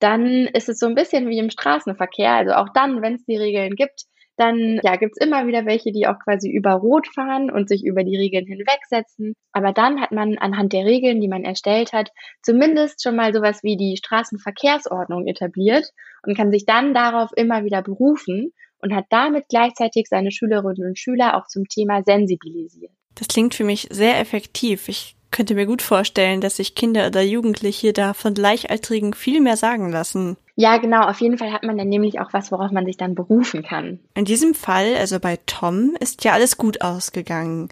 dann 0.00 0.46
ist 0.48 0.68
es 0.68 0.80
so 0.80 0.86
ein 0.86 0.96
bisschen 0.96 1.28
wie 1.28 1.38
im 1.38 1.50
Straßenverkehr. 1.50 2.32
Also 2.32 2.52
auch 2.54 2.68
dann, 2.74 3.02
wenn 3.02 3.14
es 3.14 3.24
die 3.24 3.36
Regeln 3.36 3.76
gibt, 3.76 4.06
dann 4.36 4.80
ja, 4.82 4.96
gibt's 4.96 5.18
immer 5.18 5.46
wieder 5.46 5.66
welche, 5.66 5.92
die 5.92 6.06
auch 6.06 6.18
quasi 6.18 6.50
über 6.50 6.72
Rot 6.72 7.06
fahren 7.06 7.50
und 7.50 7.68
sich 7.68 7.84
über 7.84 8.02
die 8.04 8.16
Regeln 8.16 8.46
hinwegsetzen. 8.46 9.34
Aber 9.52 9.72
dann 9.72 10.00
hat 10.00 10.12
man 10.12 10.38
anhand 10.38 10.72
der 10.72 10.84
Regeln, 10.84 11.20
die 11.20 11.28
man 11.28 11.44
erstellt 11.44 11.92
hat, 11.92 12.10
zumindest 12.42 13.02
schon 13.02 13.16
mal 13.16 13.32
sowas 13.34 13.62
wie 13.62 13.76
die 13.76 13.96
Straßenverkehrsordnung 13.96 15.26
etabliert 15.26 15.90
und 16.26 16.36
kann 16.36 16.50
sich 16.50 16.64
dann 16.64 16.94
darauf 16.94 17.30
immer 17.36 17.64
wieder 17.64 17.82
berufen 17.82 18.52
und 18.78 18.94
hat 18.94 19.06
damit 19.10 19.44
gleichzeitig 19.48 20.06
seine 20.08 20.32
Schülerinnen 20.32 20.88
und 20.88 20.98
Schüler 20.98 21.36
auch 21.36 21.46
zum 21.46 21.68
Thema 21.68 22.02
sensibilisiert. 22.02 22.92
Das 23.14 23.28
klingt 23.28 23.54
für 23.54 23.64
mich 23.64 23.88
sehr 23.90 24.18
effektiv. 24.18 24.88
Ich 24.88 25.14
könnte 25.32 25.54
mir 25.54 25.66
gut 25.66 25.82
vorstellen, 25.82 26.40
dass 26.40 26.56
sich 26.56 26.74
Kinder 26.74 27.06
oder 27.08 27.22
Jugendliche 27.22 27.92
da 27.92 28.14
von 28.14 28.34
Gleichaltrigen 28.34 29.14
viel 29.14 29.40
mehr 29.40 29.56
sagen 29.56 29.90
lassen. 29.90 30.36
Ja, 30.54 30.76
genau. 30.76 31.08
Auf 31.08 31.20
jeden 31.20 31.38
Fall 31.38 31.52
hat 31.52 31.64
man 31.64 31.78
dann 31.78 31.88
nämlich 31.88 32.20
auch 32.20 32.32
was, 32.32 32.52
worauf 32.52 32.70
man 32.70 32.86
sich 32.86 32.96
dann 32.96 33.14
berufen 33.14 33.62
kann. 33.62 33.98
In 34.14 34.24
diesem 34.24 34.54
Fall, 34.54 34.94
also 34.96 35.18
bei 35.18 35.38
Tom, 35.46 35.96
ist 35.98 36.24
ja 36.24 36.32
alles 36.32 36.56
gut 36.56 36.82
ausgegangen. 36.82 37.68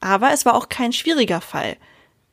Aber 0.00 0.32
es 0.32 0.46
war 0.46 0.54
auch 0.54 0.68
kein 0.68 0.92
schwieriger 0.92 1.40
Fall. 1.40 1.76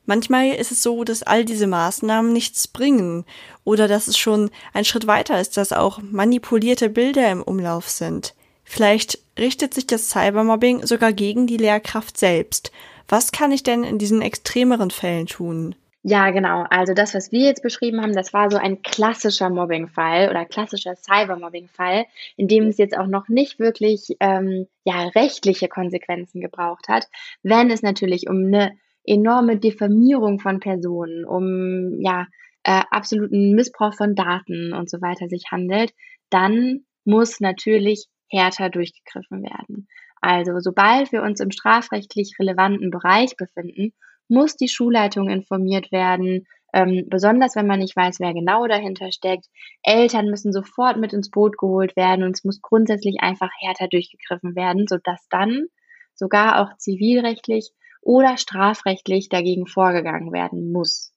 Manchmal 0.06 0.52
ist 0.52 0.72
es 0.72 0.82
so, 0.82 1.04
dass 1.04 1.22
all 1.22 1.44
diese 1.44 1.66
Maßnahmen 1.66 2.32
nichts 2.32 2.66
bringen 2.66 3.26
oder 3.64 3.88
dass 3.88 4.08
es 4.08 4.16
schon 4.16 4.50
ein 4.72 4.86
Schritt 4.86 5.06
weiter 5.06 5.38
ist, 5.38 5.58
dass 5.58 5.72
auch 5.72 6.00
manipulierte 6.00 6.88
Bilder 6.88 7.30
im 7.30 7.42
Umlauf 7.42 7.90
sind. 7.90 8.34
Vielleicht 8.64 9.18
richtet 9.38 9.74
sich 9.74 9.86
das 9.86 10.08
Cybermobbing 10.08 10.86
sogar 10.86 11.12
gegen 11.12 11.46
die 11.46 11.58
Lehrkraft 11.58 12.16
selbst. 12.16 12.72
Was 13.08 13.32
kann 13.32 13.52
ich 13.52 13.62
denn 13.62 13.84
in 13.84 13.98
diesen 13.98 14.22
extremeren 14.22 14.90
Fällen 14.90 15.26
tun? 15.26 15.74
Ja, 16.02 16.30
genau. 16.30 16.64
Also 16.70 16.94
das, 16.94 17.14
was 17.14 17.32
wir 17.32 17.40
jetzt 17.40 17.62
beschrieben 17.62 18.00
haben, 18.00 18.14
das 18.14 18.32
war 18.32 18.50
so 18.50 18.56
ein 18.56 18.82
klassischer 18.82 19.50
Mobbing-Fall 19.50 20.30
oder 20.30 20.44
klassischer 20.44 20.94
Cyber-Mobbing-Fall, 20.94 22.06
in 22.36 22.48
dem 22.48 22.68
es 22.68 22.78
jetzt 22.78 22.96
auch 22.96 23.08
noch 23.08 23.28
nicht 23.28 23.58
wirklich 23.58 24.16
ähm, 24.20 24.68
ja, 24.84 25.08
rechtliche 25.08 25.68
Konsequenzen 25.68 26.40
gebraucht 26.40 26.88
hat, 26.88 27.08
wenn 27.42 27.70
es 27.70 27.82
natürlich 27.82 28.28
um 28.28 28.46
eine 28.46 28.72
enorme 29.04 29.56
Diffamierung 29.56 30.38
von 30.38 30.60
Personen, 30.60 31.24
um 31.24 32.00
ja 32.00 32.26
äh, 32.62 32.82
absoluten 32.90 33.54
Missbrauch 33.54 33.94
von 33.94 34.14
Daten 34.14 34.72
und 34.72 34.88
so 34.88 35.00
weiter 35.00 35.28
sich 35.28 35.50
handelt, 35.50 35.92
dann 36.30 36.84
muss 37.04 37.40
natürlich 37.40 38.06
härter 38.30 38.68
durchgegriffen 38.70 39.42
werden. 39.42 39.88
Also 40.20 40.58
sobald 40.60 41.12
wir 41.12 41.22
uns 41.22 41.40
im 41.40 41.50
strafrechtlich 41.50 42.36
relevanten 42.38 42.90
Bereich 42.90 43.36
befinden 43.36 43.92
muss 44.28 44.56
die 44.56 44.68
Schulleitung 44.68 45.28
informiert 45.28 45.90
werden, 45.90 46.46
ähm, 46.74 47.06
besonders 47.08 47.56
wenn 47.56 47.66
man 47.66 47.78
nicht 47.78 47.96
weiß, 47.96 48.20
wer 48.20 48.34
genau 48.34 48.66
dahinter 48.66 49.10
steckt. 49.10 49.46
Eltern 49.82 50.26
müssen 50.26 50.52
sofort 50.52 50.98
mit 50.98 51.14
ins 51.14 51.30
Boot 51.30 51.56
geholt 51.56 51.96
werden 51.96 52.24
und 52.24 52.36
es 52.36 52.44
muss 52.44 52.60
grundsätzlich 52.60 53.16
einfach 53.20 53.50
härter 53.58 53.88
durchgegriffen 53.88 54.54
werden, 54.54 54.86
sodass 54.86 55.26
dann 55.30 55.66
sogar 56.14 56.60
auch 56.60 56.76
zivilrechtlich 56.76 57.70
oder 58.02 58.36
strafrechtlich 58.36 59.28
dagegen 59.28 59.66
vorgegangen 59.66 60.32
werden 60.32 60.70
muss. 60.70 61.12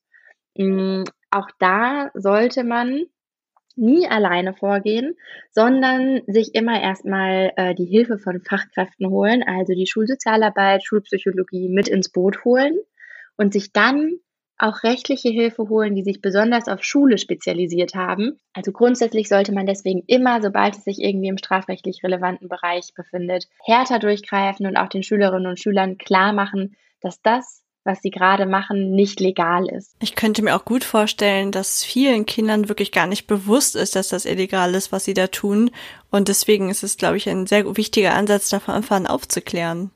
Ähm, 0.55 1.03
auch 1.31 1.49
da 1.59 2.11
sollte 2.13 2.63
man 2.63 3.05
nie 3.77 4.07
alleine 4.07 4.53
vorgehen, 4.53 5.15
sondern 5.51 6.21
sich 6.27 6.55
immer 6.55 6.81
erstmal 6.81 7.51
äh, 7.55 7.75
die 7.75 7.85
Hilfe 7.85 8.17
von 8.17 8.41
Fachkräften 8.41 9.09
holen, 9.09 9.43
also 9.43 9.73
die 9.73 9.87
Schulsozialarbeit, 9.87 10.83
Schulpsychologie 10.83 11.69
mit 11.69 11.87
ins 11.87 12.09
Boot 12.09 12.43
holen 12.45 12.77
und 13.37 13.53
sich 13.53 13.71
dann 13.73 14.19
auch 14.61 14.83
rechtliche 14.83 15.29
Hilfe 15.29 15.69
holen, 15.69 15.95
die 15.95 16.03
sich 16.03 16.21
besonders 16.21 16.67
auf 16.67 16.83
Schule 16.83 17.17
spezialisiert 17.17 17.95
haben. 17.95 18.39
Also 18.53 18.71
grundsätzlich 18.71 19.27
sollte 19.27 19.53
man 19.53 19.65
deswegen 19.65 20.03
immer, 20.05 20.41
sobald 20.41 20.77
es 20.77 20.83
sich 20.83 20.99
irgendwie 20.99 21.29
im 21.29 21.39
strafrechtlich 21.39 22.03
relevanten 22.03 22.47
Bereich 22.47 22.93
befindet, 22.95 23.47
härter 23.65 23.97
durchgreifen 23.97 24.67
und 24.67 24.77
auch 24.77 24.89
den 24.89 25.01
Schülerinnen 25.01 25.47
und 25.47 25.59
Schülern 25.59 25.97
klar 25.97 26.31
machen, 26.31 26.75
dass 27.01 27.21
das 27.21 27.60
was 27.83 28.01
sie 28.01 28.11
gerade 28.11 28.45
machen, 28.45 28.91
nicht 28.91 29.19
legal 29.19 29.67
ist. 29.67 29.95
Ich 29.99 30.15
könnte 30.15 30.43
mir 30.43 30.55
auch 30.55 30.65
gut 30.65 30.83
vorstellen, 30.83 31.51
dass 31.51 31.83
vielen 31.83 32.25
Kindern 32.25 32.69
wirklich 32.69 32.91
gar 32.91 33.07
nicht 33.07 33.27
bewusst 33.27 33.75
ist, 33.75 33.95
dass 33.95 34.09
das 34.09 34.25
illegal 34.25 34.75
ist, 34.75 34.91
was 34.91 35.05
sie 35.05 35.13
da 35.13 35.27
tun. 35.27 35.71
Und 36.09 36.27
deswegen 36.27 36.69
ist 36.69 36.83
es, 36.83 36.97
glaube 36.97 37.17
ich, 37.17 37.27
ein 37.27 37.47
sehr 37.47 37.77
wichtiger 37.77 38.13
Ansatz, 38.13 38.49
davon 38.49 38.75
anfangen 38.75 39.07
aufzuklären. 39.07 39.91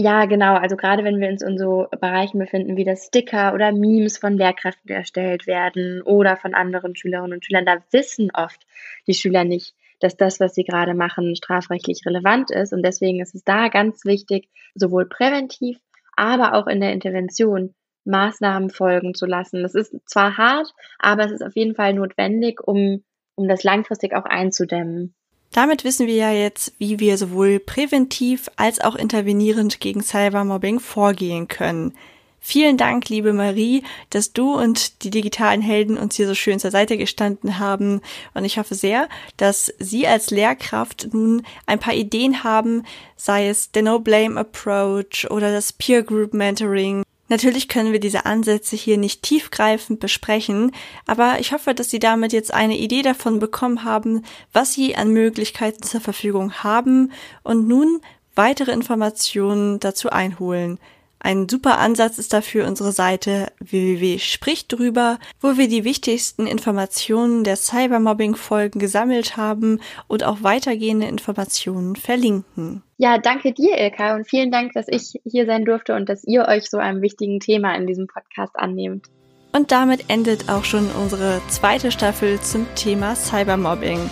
Ja, 0.00 0.26
genau. 0.26 0.54
Also 0.54 0.76
gerade 0.76 1.02
wenn 1.02 1.18
wir 1.18 1.28
uns 1.28 1.42
in 1.42 1.58
so 1.58 1.88
Bereichen 2.00 2.38
befinden, 2.38 2.76
wie 2.76 2.84
das 2.84 3.06
Sticker 3.06 3.52
oder 3.52 3.72
Memes 3.72 4.16
von 4.16 4.38
Lehrkräften 4.38 4.90
erstellt 4.90 5.48
werden 5.48 6.02
oder 6.02 6.36
von 6.36 6.54
anderen 6.54 6.94
Schülerinnen 6.94 7.32
und 7.32 7.44
Schülern, 7.44 7.66
da 7.66 7.78
wissen 7.90 8.30
oft 8.32 8.60
die 9.08 9.14
Schüler 9.14 9.42
nicht, 9.42 9.74
dass 9.98 10.16
das, 10.16 10.38
was 10.38 10.54
sie 10.54 10.62
gerade 10.62 10.94
machen, 10.94 11.34
strafrechtlich 11.34 12.02
relevant 12.06 12.52
ist. 12.52 12.72
Und 12.72 12.84
deswegen 12.84 13.20
ist 13.20 13.34
es 13.34 13.42
da 13.42 13.66
ganz 13.66 14.04
wichtig, 14.04 14.48
sowohl 14.76 15.06
präventiv 15.06 15.80
aber 16.18 16.54
auch 16.54 16.66
in 16.66 16.80
der 16.80 16.92
Intervention 16.92 17.74
Maßnahmen 18.04 18.70
folgen 18.70 19.14
zu 19.14 19.26
lassen. 19.26 19.62
Das 19.62 19.74
ist 19.74 19.94
zwar 20.06 20.36
hart, 20.36 20.74
aber 20.98 21.26
es 21.26 21.32
ist 21.32 21.42
auf 21.42 21.54
jeden 21.54 21.74
Fall 21.74 21.94
notwendig, 21.94 22.60
um, 22.66 23.04
um 23.36 23.48
das 23.48 23.62
langfristig 23.62 24.14
auch 24.14 24.24
einzudämmen. 24.24 25.14
Damit 25.52 25.84
wissen 25.84 26.06
wir 26.06 26.14
ja 26.14 26.32
jetzt, 26.32 26.74
wie 26.78 27.00
wir 27.00 27.16
sowohl 27.16 27.58
präventiv 27.58 28.50
als 28.56 28.80
auch 28.80 28.96
intervenierend 28.96 29.80
gegen 29.80 30.02
Cybermobbing 30.02 30.80
vorgehen 30.80 31.48
können. 31.48 31.94
Vielen 32.40 32.76
Dank, 32.76 33.08
liebe 33.08 33.32
Marie, 33.32 33.82
dass 34.10 34.32
du 34.32 34.54
und 34.54 35.02
die 35.02 35.10
digitalen 35.10 35.60
Helden 35.60 35.98
uns 35.98 36.16
hier 36.16 36.26
so 36.26 36.34
schön 36.34 36.58
zur 36.58 36.70
Seite 36.70 36.96
gestanden 36.96 37.58
haben. 37.58 38.00
Und 38.32 38.44
ich 38.44 38.58
hoffe 38.58 38.74
sehr, 38.74 39.08
dass 39.36 39.72
Sie 39.78 40.06
als 40.06 40.30
Lehrkraft 40.30 41.08
nun 41.12 41.42
ein 41.66 41.78
paar 41.78 41.94
Ideen 41.94 42.44
haben, 42.44 42.84
sei 43.16 43.48
es 43.48 43.72
der 43.72 43.82
No-Blame-Approach 43.82 45.30
oder 45.30 45.52
das 45.52 45.72
Peer 45.72 46.02
Group 46.02 46.32
Mentoring. 46.32 47.02
Natürlich 47.30 47.68
können 47.68 47.92
wir 47.92 48.00
diese 48.00 48.24
Ansätze 48.24 48.74
hier 48.74 48.96
nicht 48.96 49.22
tiefgreifend 49.22 50.00
besprechen, 50.00 50.72
aber 51.06 51.40
ich 51.40 51.52
hoffe, 51.52 51.74
dass 51.74 51.90
Sie 51.90 51.98
damit 51.98 52.32
jetzt 52.32 52.54
eine 52.54 52.78
Idee 52.78 53.02
davon 53.02 53.38
bekommen 53.38 53.84
haben, 53.84 54.24
was 54.54 54.72
Sie 54.72 54.96
an 54.96 55.10
Möglichkeiten 55.10 55.82
zur 55.82 56.00
Verfügung 56.00 56.54
haben 56.62 57.12
und 57.42 57.68
nun 57.68 58.00
weitere 58.34 58.72
Informationen 58.72 59.78
dazu 59.78 60.08
einholen. 60.08 60.78
Ein 61.20 61.48
super 61.48 61.78
Ansatz 61.78 62.18
ist 62.18 62.32
dafür 62.32 62.66
unsere 62.66 62.92
Seite 62.92 63.48
www.sprichdrüber, 63.60 65.18
wo 65.40 65.56
wir 65.56 65.68
die 65.68 65.84
wichtigsten 65.84 66.46
Informationen 66.46 67.44
der 67.44 67.56
Cybermobbing-Folgen 67.56 68.78
gesammelt 68.78 69.36
haben 69.36 69.80
und 70.06 70.24
auch 70.24 70.42
weitergehende 70.42 71.06
Informationen 71.06 71.96
verlinken. 71.96 72.82
Ja, 72.98 73.18
danke 73.18 73.52
dir, 73.52 73.78
Ilka, 73.78 74.16
und 74.16 74.28
vielen 74.28 74.50
Dank, 74.50 74.72
dass 74.72 74.86
ich 74.88 75.20
hier 75.24 75.46
sein 75.46 75.64
durfte 75.64 75.94
und 75.94 76.08
dass 76.08 76.24
ihr 76.24 76.46
euch 76.46 76.68
so 76.70 76.78
einem 76.78 77.02
wichtigen 77.02 77.40
Thema 77.40 77.74
in 77.74 77.86
diesem 77.86 78.06
Podcast 78.06 78.56
annehmt. 78.56 79.06
Und 79.52 79.72
damit 79.72 80.04
endet 80.08 80.48
auch 80.48 80.64
schon 80.64 80.88
unsere 80.90 81.40
zweite 81.48 81.90
Staffel 81.90 82.40
zum 82.40 82.66
Thema 82.74 83.16
Cybermobbing. 83.16 84.10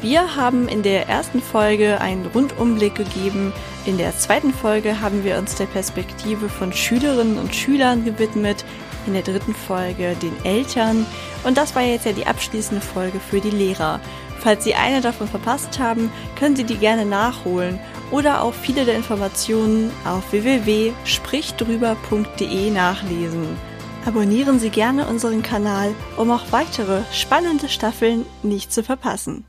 Wir 0.00 0.36
haben 0.36 0.68
in 0.68 0.84
der 0.84 1.08
ersten 1.08 1.42
Folge 1.42 2.00
einen 2.00 2.24
Rundumblick 2.26 2.94
gegeben. 2.94 3.52
In 3.84 3.98
der 3.98 4.16
zweiten 4.16 4.54
Folge 4.54 5.00
haben 5.00 5.24
wir 5.24 5.38
uns 5.38 5.56
der 5.56 5.66
Perspektive 5.66 6.48
von 6.48 6.72
Schülerinnen 6.72 7.36
und 7.36 7.52
Schülern 7.52 8.04
gewidmet. 8.04 8.64
In 9.08 9.14
der 9.14 9.22
dritten 9.22 9.56
Folge 9.56 10.14
den 10.22 10.44
Eltern. 10.44 11.04
Und 11.42 11.58
das 11.58 11.74
war 11.74 11.82
jetzt 11.82 12.06
ja 12.06 12.12
die 12.12 12.26
abschließende 12.26 12.80
Folge 12.80 13.18
für 13.18 13.40
die 13.40 13.50
Lehrer. 13.50 13.98
Falls 14.38 14.62
Sie 14.62 14.76
eine 14.76 15.00
davon 15.00 15.26
verpasst 15.26 15.80
haben, 15.80 16.12
können 16.38 16.54
Sie 16.54 16.62
die 16.62 16.76
gerne 16.76 17.04
nachholen 17.04 17.80
oder 18.12 18.42
auch 18.42 18.54
viele 18.54 18.84
der 18.84 18.94
Informationen 18.94 19.90
auf 20.04 20.30
www.sprichdrüber.de 20.30 22.70
nachlesen. 22.70 23.48
Abonnieren 24.06 24.60
Sie 24.60 24.70
gerne 24.70 25.06
unseren 25.06 25.42
Kanal, 25.42 25.92
um 26.16 26.30
auch 26.30 26.52
weitere 26.52 27.00
spannende 27.12 27.68
Staffeln 27.68 28.24
nicht 28.44 28.72
zu 28.72 28.84
verpassen. 28.84 29.47